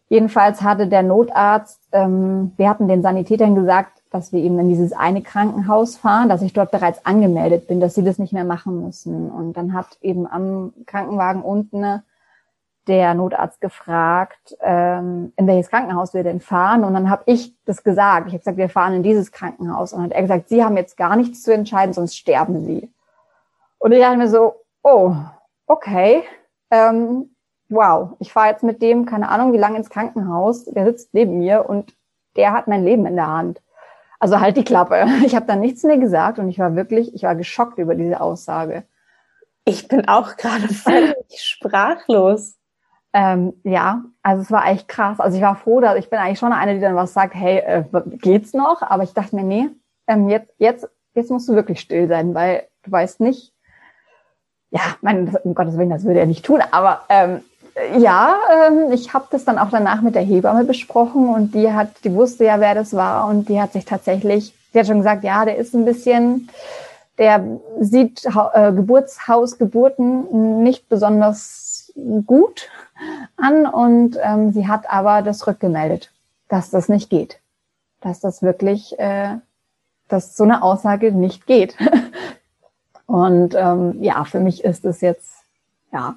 [0.09, 4.93] Jedenfalls hatte der Notarzt, ähm, wir hatten den Sanitätern gesagt, dass wir eben in dieses
[4.93, 8.85] eine Krankenhaus fahren, dass ich dort bereits angemeldet bin, dass sie das nicht mehr machen
[8.85, 9.31] müssen.
[9.31, 12.03] Und dann hat eben am Krankenwagen unten
[12.87, 16.85] der Notarzt gefragt, ähm, in welches Krankenhaus wir denn fahren.
[16.85, 18.27] Und dann habe ich das gesagt.
[18.27, 19.93] Ich habe gesagt, wir fahren in dieses Krankenhaus.
[19.93, 22.93] Und dann hat er gesagt, Sie haben jetzt gar nichts zu entscheiden, sonst sterben Sie.
[23.79, 25.15] Und ich dachte mir so, oh,
[25.67, 26.25] okay,
[26.71, 27.35] ähm,
[27.69, 30.65] wow, ich fahre jetzt mit dem, keine Ahnung, wie lange ins Krankenhaus.
[30.65, 31.95] Der sitzt neben mir und
[32.37, 33.63] der hat mein Leben in der Hand.
[34.19, 35.07] Also halt die Klappe.
[35.25, 38.21] Ich habe dann nichts mehr gesagt und ich war wirklich, ich war geschockt über diese
[38.21, 38.85] Aussage.
[39.65, 42.57] Ich bin auch gerade völlig sprachlos.
[43.15, 45.21] Ähm, ja, also es war echt krass.
[45.21, 47.59] Also ich war froh, dass ich bin eigentlich schon eine, die dann was sagt, hey,
[47.59, 47.85] äh,
[48.19, 48.83] geht's noch?
[48.83, 49.69] Aber ich dachte mir, nee,
[50.09, 53.53] ähm, jetzt, jetzt, jetzt musst du wirklich still sein, weil du weißt nicht,
[54.71, 57.43] ja, mein, um Gottes Willen, das würde er nicht tun, aber ähm,
[57.97, 58.37] ja,
[58.67, 62.13] ähm, ich habe das dann auch danach mit der Hebamme besprochen und die hat, die
[62.13, 65.45] wusste ja, wer das war und die hat sich tatsächlich, die hat schon gesagt, ja,
[65.45, 66.51] der ist ein bisschen,
[67.19, 67.45] der
[67.79, 71.93] sieht äh, Geburtshausgeburten nicht besonders
[72.27, 72.69] gut
[73.37, 76.13] an und ähm, sie hat aber das rückgemeldet,
[76.49, 77.41] dass das nicht geht,
[78.01, 79.37] dass das wirklich, äh,
[80.09, 81.77] dass so eine Aussage nicht geht.
[83.07, 85.45] und ähm, ja, für mich ist es jetzt,
[85.93, 86.17] ja,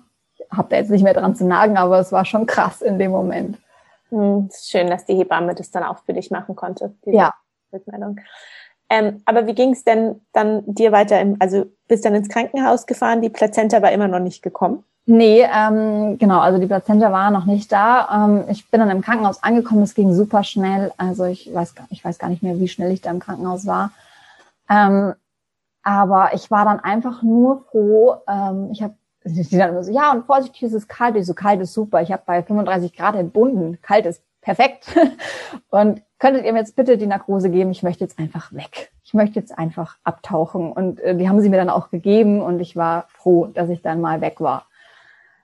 [0.51, 3.11] habe da jetzt nicht mehr dran zu nagen, aber es war schon krass in dem
[3.11, 3.57] Moment.
[4.09, 6.93] Hm, schön, dass die Hebamme das dann auch für dich machen konnte.
[7.05, 7.33] Ja.
[7.73, 8.19] Rückmeldung.
[8.89, 11.19] Ähm, aber wie ging es denn dann dir weiter?
[11.19, 14.83] Im, also bist dann ins Krankenhaus gefahren, die Plazenta war immer noch nicht gekommen?
[15.09, 18.25] Nee, ähm, genau, also die Plazenta war noch nicht da.
[18.25, 20.91] Ähm, ich bin dann im Krankenhaus angekommen, es ging super schnell.
[20.97, 23.91] Also ich weiß, ich weiß gar nicht mehr, wie schnell ich da im Krankenhaus war.
[24.69, 25.13] Ähm,
[25.81, 28.17] aber ich war dann einfach nur froh.
[28.27, 31.15] Ähm, ich habe die dann immer so, ja, und vorsichtig, es ist kalt.
[31.15, 32.01] Ich so, kalt ist super.
[32.01, 33.81] Ich habe bei 35 Grad entbunden.
[33.81, 34.93] Kalt ist perfekt.
[35.69, 37.71] und könntet ihr mir jetzt bitte die Narkose geben?
[37.71, 38.91] Ich möchte jetzt einfach weg.
[39.05, 40.69] Ich möchte jetzt einfach abtauchen.
[40.69, 43.81] Und äh, die haben sie mir dann auch gegeben und ich war froh, dass ich
[43.81, 44.65] dann mal weg war.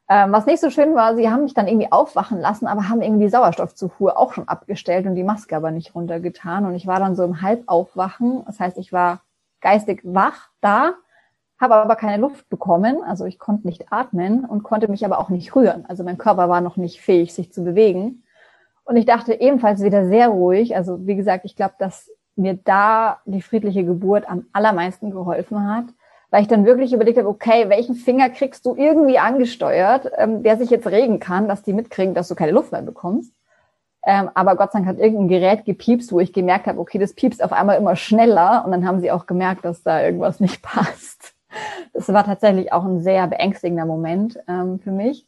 [0.10, 3.02] Ähm, was nicht so schön war, sie haben mich dann irgendwie aufwachen lassen, aber haben
[3.02, 6.66] irgendwie die Sauerstoffzufuhr auch schon abgestellt und die Maske aber nicht runtergetan.
[6.66, 8.44] Und ich war dann so im Halbaufwachen.
[8.46, 9.22] Das heißt, ich war
[9.62, 10.94] geistig wach da,
[11.60, 13.02] habe aber keine Luft bekommen.
[13.04, 15.86] Also ich konnte nicht atmen und konnte mich aber auch nicht rühren.
[15.88, 18.24] Also mein Körper war noch nicht fähig, sich zu bewegen.
[18.84, 20.76] Und ich dachte ebenfalls wieder sehr ruhig.
[20.76, 25.86] Also wie gesagt, ich glaube, dass mir da die friedliche Geburt am allermeisten geholfen hat
[26.34, 30.58] weil ich dann wirklich überlegt habe, okay, welchen Finger kriegst du irgendwie angesteuert, ähm, der
[30.58, 33.32] sich jetzt regen kann, dass die mitkriegen, dass du keine Luft mehr bekommst.
[34.04, 37.14] Ähm, aber Gott sei Dank hat irgendein Gerät gepiepst, wo ich gemerkt habe, okay, das
[37.14, 40.62] piepst auf einmal immer schneller und dann haben sie auch gemerkt, dass da irgendwas nicht
[40.64, 41.36] passt.
[41.94, 45.28] Das war tatsächlich auch ein sehr beängstigender Moment ähm, für mich.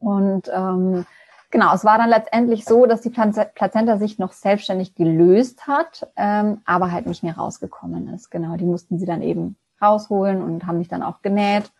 [0.00, 1.06] Und ähm,
[1.52, 6.62] genau, es war dann letztendlich so, dass die Plazenta sich noch selbstständig gelöst hat, ähm,
[6.64, 8.32] aber halt nicht mehr rausgekommen ist.
[8.32, 11.70] Genau, die mussten sie dann eben rausholen und haben mich dann auch genäht.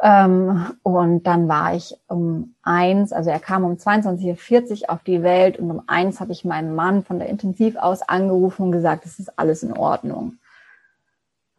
[0.00, 5.22] Ähm, und dann war ich um eins, also er kam um 22.40 Uhr auf die
[5.22, 9.04] Welt und um eins habe ich meinen Mann von der Intensiv aus angerufen und gesagt,
[9.06, 10.38] es ist alles in Ordnung.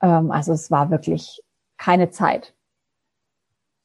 [0.02, 1.44] Ähm, also es war wirklich
[1.78, 2.54] keine Zeit.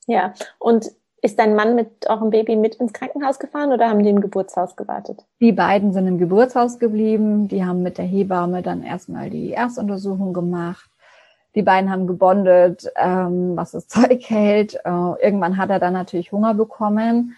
[0.06, 0.90] Ja, und
[1.24, 4.76] ist dein Mann mit eurem Baby mit ins Krankenhaus gefahren oder haben die im Geburtshaus
[4.76, 5.24] gewartet?
[5.40, 7.48] Die beiden sind im Geburtshaus geblieben.
[7.48, 10.90] Die haben mit der Hebamme dann erstmal die Erstuntersuchung gemacht.
[11.54, 14.74] Die beiden haben gebondet, ähm, was das Zeug hält.
[14.74, 17.36] Äh, irgendwann hat er dann natürlich Hunger bekommen.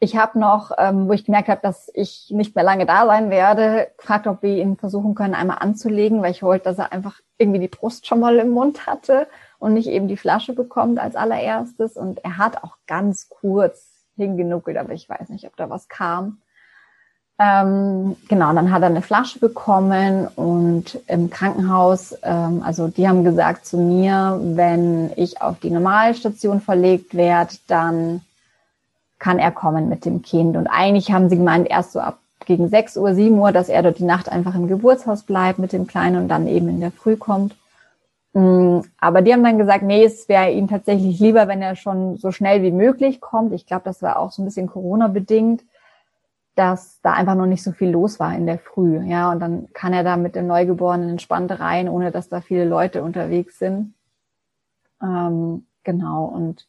[0.00, 3.30] Ich habe noch, ähm, wo ich gemerkt habe, dass ich nicht mehr lange da sein
[3.30, 7.20] werde, gefragt, ob wir ihn versuchen können, einmal anzulegen, weil ich wollte, dass er einfach
[7.38, 9.26] irgendwie die Brust schon mal im Mund hatte
[9.58, 11.96] und nicht eben die Flasche bekommt als allererstes.
[11.96, 16.38] Und er hat auch ganz kurz hingenuckelt, aber ich weiß nicht, ob da was kam.
[17.36, 23.24] Ähm, genau, dann hat er eine Flasche bekommen und im Krankenhaus, ähm, also die haben
[23.24, 28.20] gesagt zu mir, wenn ich auf die Normalstation verlegt werde, dann
[29.18, 30.56] kann er kommen mit dem Kind.
[30.56, 33.82] Und eigentlich haben sie gemeint, erst so ab gegen 6 Uhr, 7 Uhr, dass er
[33.82, 36.92] dort die Nacht einfach im Geburtshaus bleibt mit dem Kleinen und dann eben in der
[36.92, 37.56] Früh kommt.
[38.34, 42.16] Mm, aber die haben dann gesagt, nee, es wäre ihnen tatsächlich lieber, wenn er schon
[42.16, 43.52] so schnell wie möglich kommt.
[43.54, 45.62] Ich glaube, das war auch so ein bisschen Corona-bedingt
[46.54, 48.98] dass da einfach noch nicht so viel los war in der Früh.
[49.04, 52.64] Ja, und dann kann er da mit dem Neugeborenen entspannt rein, ohne dass da viele
[52.64, 53.94] Leute unterwegs sind.
[55.02, 56.68] Ähm, genau, und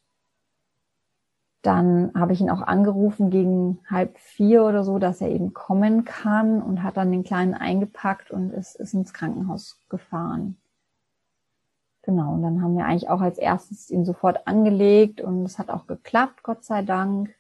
[1.62, 6.06] dann habe ich ihn auch angerufen gegen halb vier oder so, dass er eben kommen
[6.06, 10.58] kann und hat dann den Kleinen eingepackt und ist, ist ins Krankenhaus gefahren.
[12.04, 15.72] Genau, und dann haben wir eigentlich auch als erstes ihn sofort angelegt und es hat
[15.72, 17.34] auch geklappt, Gott sei Dank.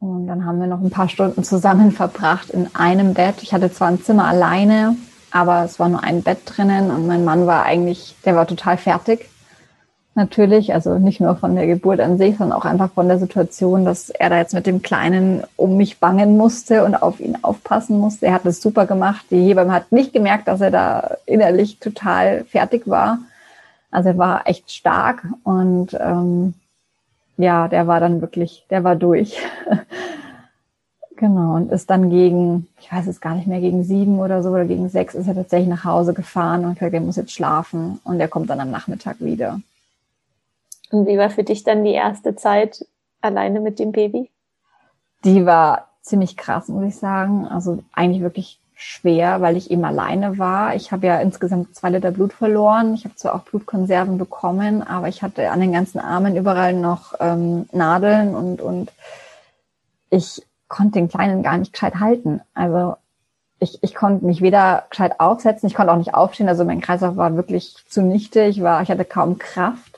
[0.00, 3.36] Und dann haben wir noch ein paar Stunden zusammen verbracht in einem Bett.
[3.42, 4.96] Ich hatte zwar ein Zimmer alleine,
[5.30, 8.76] aber es war nur ein Bett drinnen und mein Mann war eigentlich, der war total
[8.76, 9.28] fertig.
[10.14, 13.84] natürlich, also nicht nur von der Geburt an sich, sondern auch einfach von der Situation,
[13.84, 17.98] dass er da jetzt mit dem Kleinen um mich bangen musste und auf ihn aufpassen
[18.00, 18.26] musste.
[18.26, 19.26] Er hat das super gemacht.
[19.30, 23.18] Die Hebamme hat nicht gemerkt, dass er da innerlich total fertig war.
[23.90, 26.54] Also er war echt stark und ähm,
[27.36, 29.38] ja, der war dann wirklich, der war durch.
[31.16, 34.50] genau, und ist dann gegen, ich weiß es gar nicht mehr, gegen sieben oder so
[34.50, 38.00] oder gegen sechs ist er tatsächlich nach Hause gefahren und gesagt, er muss jetzt schlafen
[38.04, 39.60] und er kommt dann am Nachmittag wieder.
[40.90, 42.86] Und wie war für dich dann die erste Zeit
[43.20, 44.30] alleine mit dem Baby?
[45.24, 47.46] Die war ziemlich krass, muss ich sagen.
[47.46, 50.74] Also eigentlich wirklich schwer, weil ich eben alleine war.
[50.74, 52.94] Ich habe ja insgesamt zwei Liter Blut verloren.
[52.94, 57.14] Ich habe zwar auch Blutkonserven bekommen, aber ich hatte an den ganzen Armen überall noch
[57.18, 58.92] ähm, Nadeln und, und
[60.10, 62.42] ich konnte den Kleinen gar nicht gescheit halten.
[62.52, 62.96] Also
[63.60, 66.48] ich, ich konnte mich weder gescheit aufsetzen, ich konnte auch nicht aufstehen.
[66.48, 68.42] Also mein Kreislauf war wirklich zunichte.
[68.42, 69.95] Ich war, ich hatte kaum Kraft.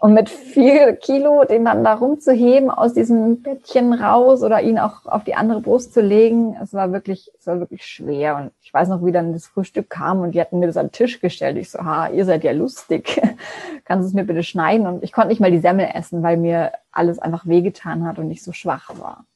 [0.00, 5.04] Und mit vier Kilo den dann da rumzuheben, aus diesem Bettchen raus oder ihn auch
[5.04, 8.36] auf die andere Brust zu legen, es war wirklich, es war wirklich schwer.
[8.36, 10.86] Und ich weiß noch, wie dann das Frühstück kam und die hatten mir das an
[10.86, 11.58] den Tisch gestellt.
[11.58, 13.20] Ich so, ha, ihr seid ja lustig.
[13.84, 14.86] Kannst du es mir bitte schneiden?
[14.86, 18.30] Und ich konnte nicht mal die Semmel essen, weil mir alles einfach wehgetan hat und
[18.30, 19.26] ich so schwach war.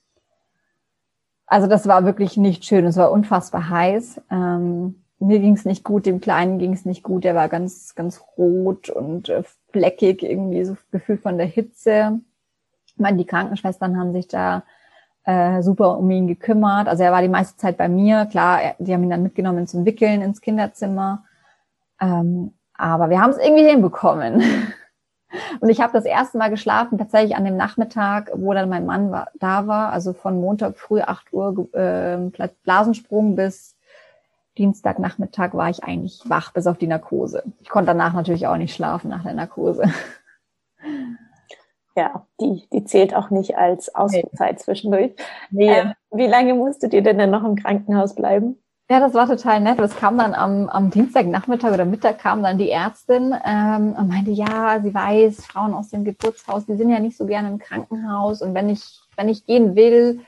[1.47, 2.87] Also das war wirklich nicht schön.
[2.87, 4.19] Es war unfassbar heiß.
[4.31, 7.25] Ähm, mir ging es nicht gut, dem Kleinen ging es nicht gut.
[7.25, 12.21] Der war ganz, ganz rot und äh, fleckig, irgendwie so Gefühl von der Hitze.
[12.87, 14.63] Ich meine, die Krankenschwestern haben sich da
[15.25, 16.89] äh, super um ihn gekümmert.
[16.89, 18.27] Also er war die meiste Zeit bei mir.
[18.27, 21.25] Klar, er, die haben ihn dann mitgenommen zum Wickeln ins Kinderzimmer.
[22.01, 24.43] Ähm, aber wir haben es irgendwie hinbekommen.
[25.61, 29.11] Und ich habe das erste Mal geschlafen, tatsächlich an dem Nachmittag, wo dann mein Mann
[29.11, 33.74] war, da war, also von Montag früh 8 Uhr äh, Blasensprung bis
[34.59, 37.43] Dienstagnachmittag war ich eigentlich wach, bis auf die Narkose.
[37.61, 39.85] Ich konnte danach natürlich auch nicht schlafen nach der Narkose.
[41.97, 44.59] Ja, die, die zählt auch nicht als Ausruhzeit nee.
[44.59, 45.13] zwischendurch.
[45.51, 45.71] Nee.
[45.71, 48.59] Ähm, wie lange musstet ihr denn dann noch im Krankenhaus bleiben?
[48.91, 49.79] Ja, das war total nett.
[49.79, 54.31] Es kam dann am, am Dienstagnachmittag oder Mittag kam dann die Ärztin ähm, und meinte,
[54.31, 58.43] ja, sie weiß, Frauen aus dem Geburtshaus, die sind ja nicht so gerne im Krankenhaus
[58.43, 60.21] und wenn ich, wenn ich gehen will,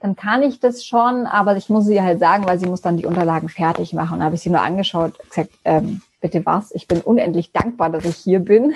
[0.00, 2.96] dann kann ich das schon, aber ich muss sie halt sagen, weil sie muss dann
[2.96, 4.14] die Unterlagen fertig machen.
[4.14, 6.72] Und da habe ich sie nur angeschaut, gesagt, ähm, bitte was?
[6.72, 8.74] Ich bin unendlich dankbar, dass ich hier bin.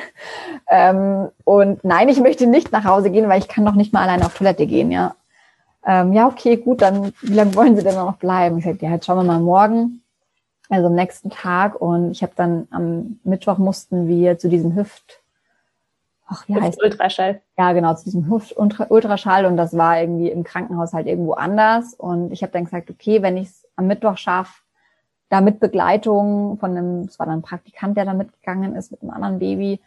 [0.66, 4.02] Ähm, und nein, ich möchte nicht nach Hause gehen, weil ich kann doch nicht mal
[4.02, 5.14] alleine auf Toilette gehen, ja.
[5.86, 8.58] Ähm, ja, okay, gut, dann wie lange wollen Sie denn noch bleiben?
[8.58, 10.00] Ich sagte, ja, jetzt schauen wir mal morgen,
[10.70, 11.80] also am nächsten Tag.
[11.80, 15.20] Und ich habe dann am Mittwoch mussten wir zu diesem Hüft
[16.26, 17.40] ach, wie heißt Ultraschall.
[17.58, 21.94] Ja, genau, zu diesem Ultraschall und das war irgendwie im Krankenhaus halt irgendwo anders.
[21.94, 24.62] Und ich habe dann gesagt, okay, wenn ich es am Mittwoch schaffe,
[25.28, 29.02] da mit Begleitung von einem, es war dann ein Praktikant, der da mitgegangen ist mit
[29.02, 29.80] einem anderen Baby,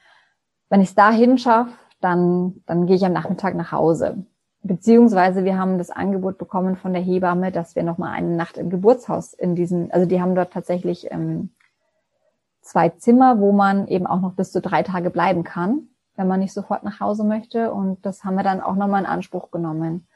[0.69, 1.71] wenn ich es dahin schaffe,
[2.01, 4.25] dann, dann gehe ich am Nachmittag nach Hause.
[4.63, 8.69] Beziehungsweise wir haben das Angebot bekommen von der Hebamme, dass wir nochmal eine Nacht im
[8.69, 11.51] Geburtshaus in diesen, also die haben dort tatsächlich ähm,
[12.61, 15.88] zwei Zimmer, wo man eben auch noch bis zu drei Tage bleiben kann
[16.18, 17.72] wenn man nicht sofort nach Hause möchte.
[17.72, 20.07] Und das haben wir dann auch nochmal in Anspruch genommen,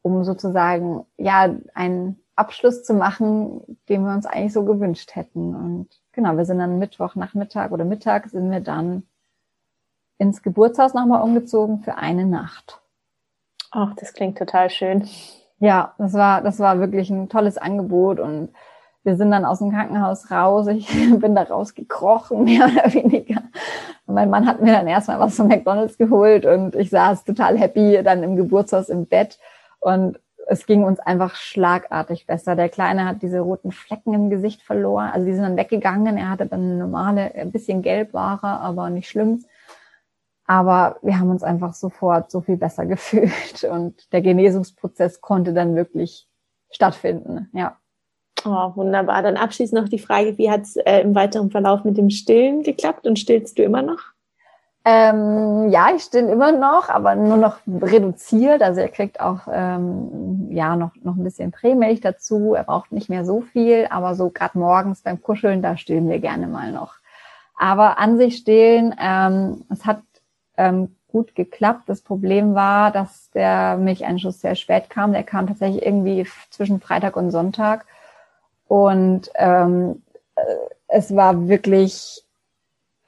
[0.00, 5.54] um sozusagen, ja, einen Abschluss zu machen, den wir uns eigentlich so gewünscht hätten.
[5.54, 9.02] Und genau, wir sind dann Mittwoch Nachmittag oder Mittag sind wir dann
[10.18, 12.80] ins Geburtshaus nochmal umgezogen für eine Nacht.
[13.70, 15.08] Ach, das klingt total schön.
[15.58, 18.50] Ja, das war, das war wirklich ein tolles Angebot und
[19.08, 20.66] wir sind dann aus dem Krankenhaus raus.
[20.66, 20.86] Ich
[21.18, 23.42] bin da rausgekrochen, mehr oder weniger.
[24.06, 27.58] Und mein Mann hat mir dann erstmal was von McDonalds geholt und ich saß total
[27.58, 29.38] happy dann im Geburtshaus im Bett
[29.80, 32.54] und es ging uns einfach schlagartig besser.
[32.54, 35.10] Der Kleine hat diese roten Flecken im Gesicht verloren.
[35.12, 36.18] Also die sind dann weggegangen.
[36.18, 39.44] Er hatte dann eine normale, ein bisschen gelb war er, aber nicht schlimm.
[40.44, 45.76] Aber wir haben uns einfach sofort so viel besser gefühlt und der Genesungsprozess konnte dann
[45.76, 46.28] wirklich
[46.70, 47.48] stattfinden.
[47.54, 47.78] Ja.
[48.44, 49.22] Oh, wunderbar.
[49.22, 52.62] Dann abschließend noch die Frage, wie hat es äh, im weiteren Verlauf mit dem Stillen
[52.62, 53.98] geklappt und stillst du immer noch?
[54.84, 58.62] Ähm, ja, ich still immer noch, aber nur noch reduziert.
[58.62, 62.54] Also er kriegt auch ähm, ja noch noch ein bisschen Prämilch dazu.
[62.54, 66.20] Er braucht nicht mehr so viel, aber so gerade morgens beim Kuscheln, da stillen wir
[66.20, 66.94] gerne mal noch.
[67.56, 70.00] Aber an sich stillen, ähm, es hat
[70.56, 71.82] ähm, gut geklappt.
[71.86, 75.12] Das Problem war, dass der Milcheinschuss sehr spät kam.
[75.12, 77.84] Der kam tatsächlich irgendwie zwischen Freitag und Sonntag.
[78.68, 80.02] Und ähm,
[80.36, 80.42] äh,
[80.86, 82.22] es war wirklich,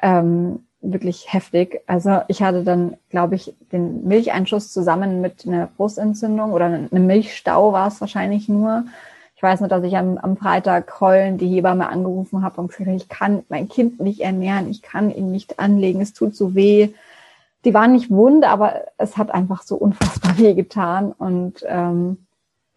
[0.00, 1.82] ähm, wirklich heftig.
[1.86, 7.72] Also ich hatte dann, glaube ich, den Milcheinschuss zusammen mit einer Brustentzündung oder einem Milchstau
[7.72, 8.84] war es wahrscheinlich nur.
[9.36, 12.88] Ich weiß nur, dass ich am, am Freitag heulend die Hebamme angerufen habe und gesagt,
[12.88, 16.90] ich kann mein Kind nicht ernähren, ich kann ihn nicht anlegen, es tut so weh.
[17.64, 21.12] Die waren nicht wund, aber es hat einfach so unfassbar weh getan.
[21.12, 22.26] Und ähm,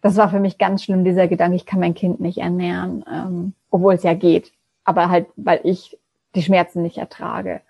[0.04, 3.54] das war für mich ganz schlimm, dieser Gedanke, ich kann mein Kind nicht ernähren, ähm,
[3.70, 4.52] obwohl es ja geht.
[4.84, 5.98] Aber halt, weil ich
[6.34, 7.62] die Schmerzen nicht ertrage.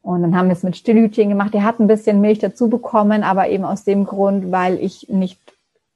[0.00, 1.52] Und dann haben wir es mit Stillhütchen gemacht.
[1.52, 5.40] Er hat ein bisschen Milch dazu bekommen, aber eben aus dem Grund, weil ich nicht,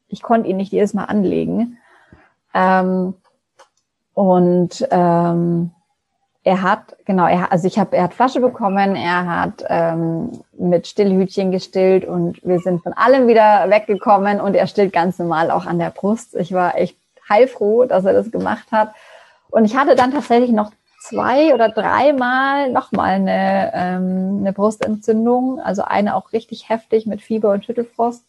[0.09, 1.79] ich konnte ihn nicht jedes Mal anlegen.
[2.55, 3.15] Ähm,
[4.15, 5.71] und ähm,
[6.45, 10.87] er hat, genau, er, also ich habe, er hat Flasche bekommen, er hat ähm, mit
[10.87, 15.67] Stillhütchen gestillt und wir sind von allem wieder weggekommen und er stillt ganz normal auch
[15.67, 16.35] an der Brust.
[16.37, 16.97] Ich war echt
[17.29, 18.95] heilfroh, dass er das gemacht hat.
[19.51, 20.71] Und ich hatte dann tatsächlich noch
[21.01, 27.51] zwei oder dreimal nochmal eine, ähm, eine Brustentzündung, also eine auch richtig heftig mit Fieber
[27.51, 28.25] und Schüttelfrost.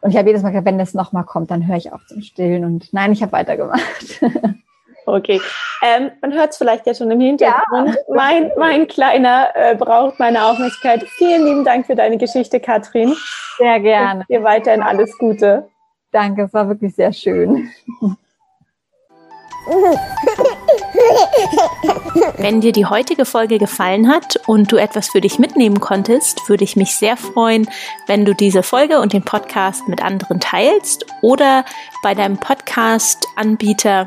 [0.00, 2.20] Und ich habe jedes Mal gesagt, wenn das nochmal kommt, dann höre ich auf zum
[2.20, 2.64] Stillen.
[2.64, 4.20] Und nein, ich habe weitergemacht.
[5.06, 5.40] Okay.
[5.82, 7.88] Ähm, man hört es vielleicht ja schon im Hintergrund.
[7.88, 7.94] Ja.
[8.08, 11.04] Mein, mein Kleiner äh, braucht meine Aufmerksamkeit.
[11.16, 13.14] Vielen lieben Dank für deine Geschichte, Katrin.
[13.58, 14.20] Sehr gerne.
[14.20, 15.68] Und dir weiterhin alles Gute.
[16.12, 17.70] Danke, es war wirklich sehr schön.
[22.36, 26.64] Wenn dir die heutige Folge gefallen hat und du etwas für dich mitnehmen konntest, würde
[26.64, 27.68] ich mich sehr freuen,
[28.06, 31.64] wenn du diese Folge und den Podcast mit anderen teilst oder
[32.02, 34.06] bei deinem Podcast-Anbieter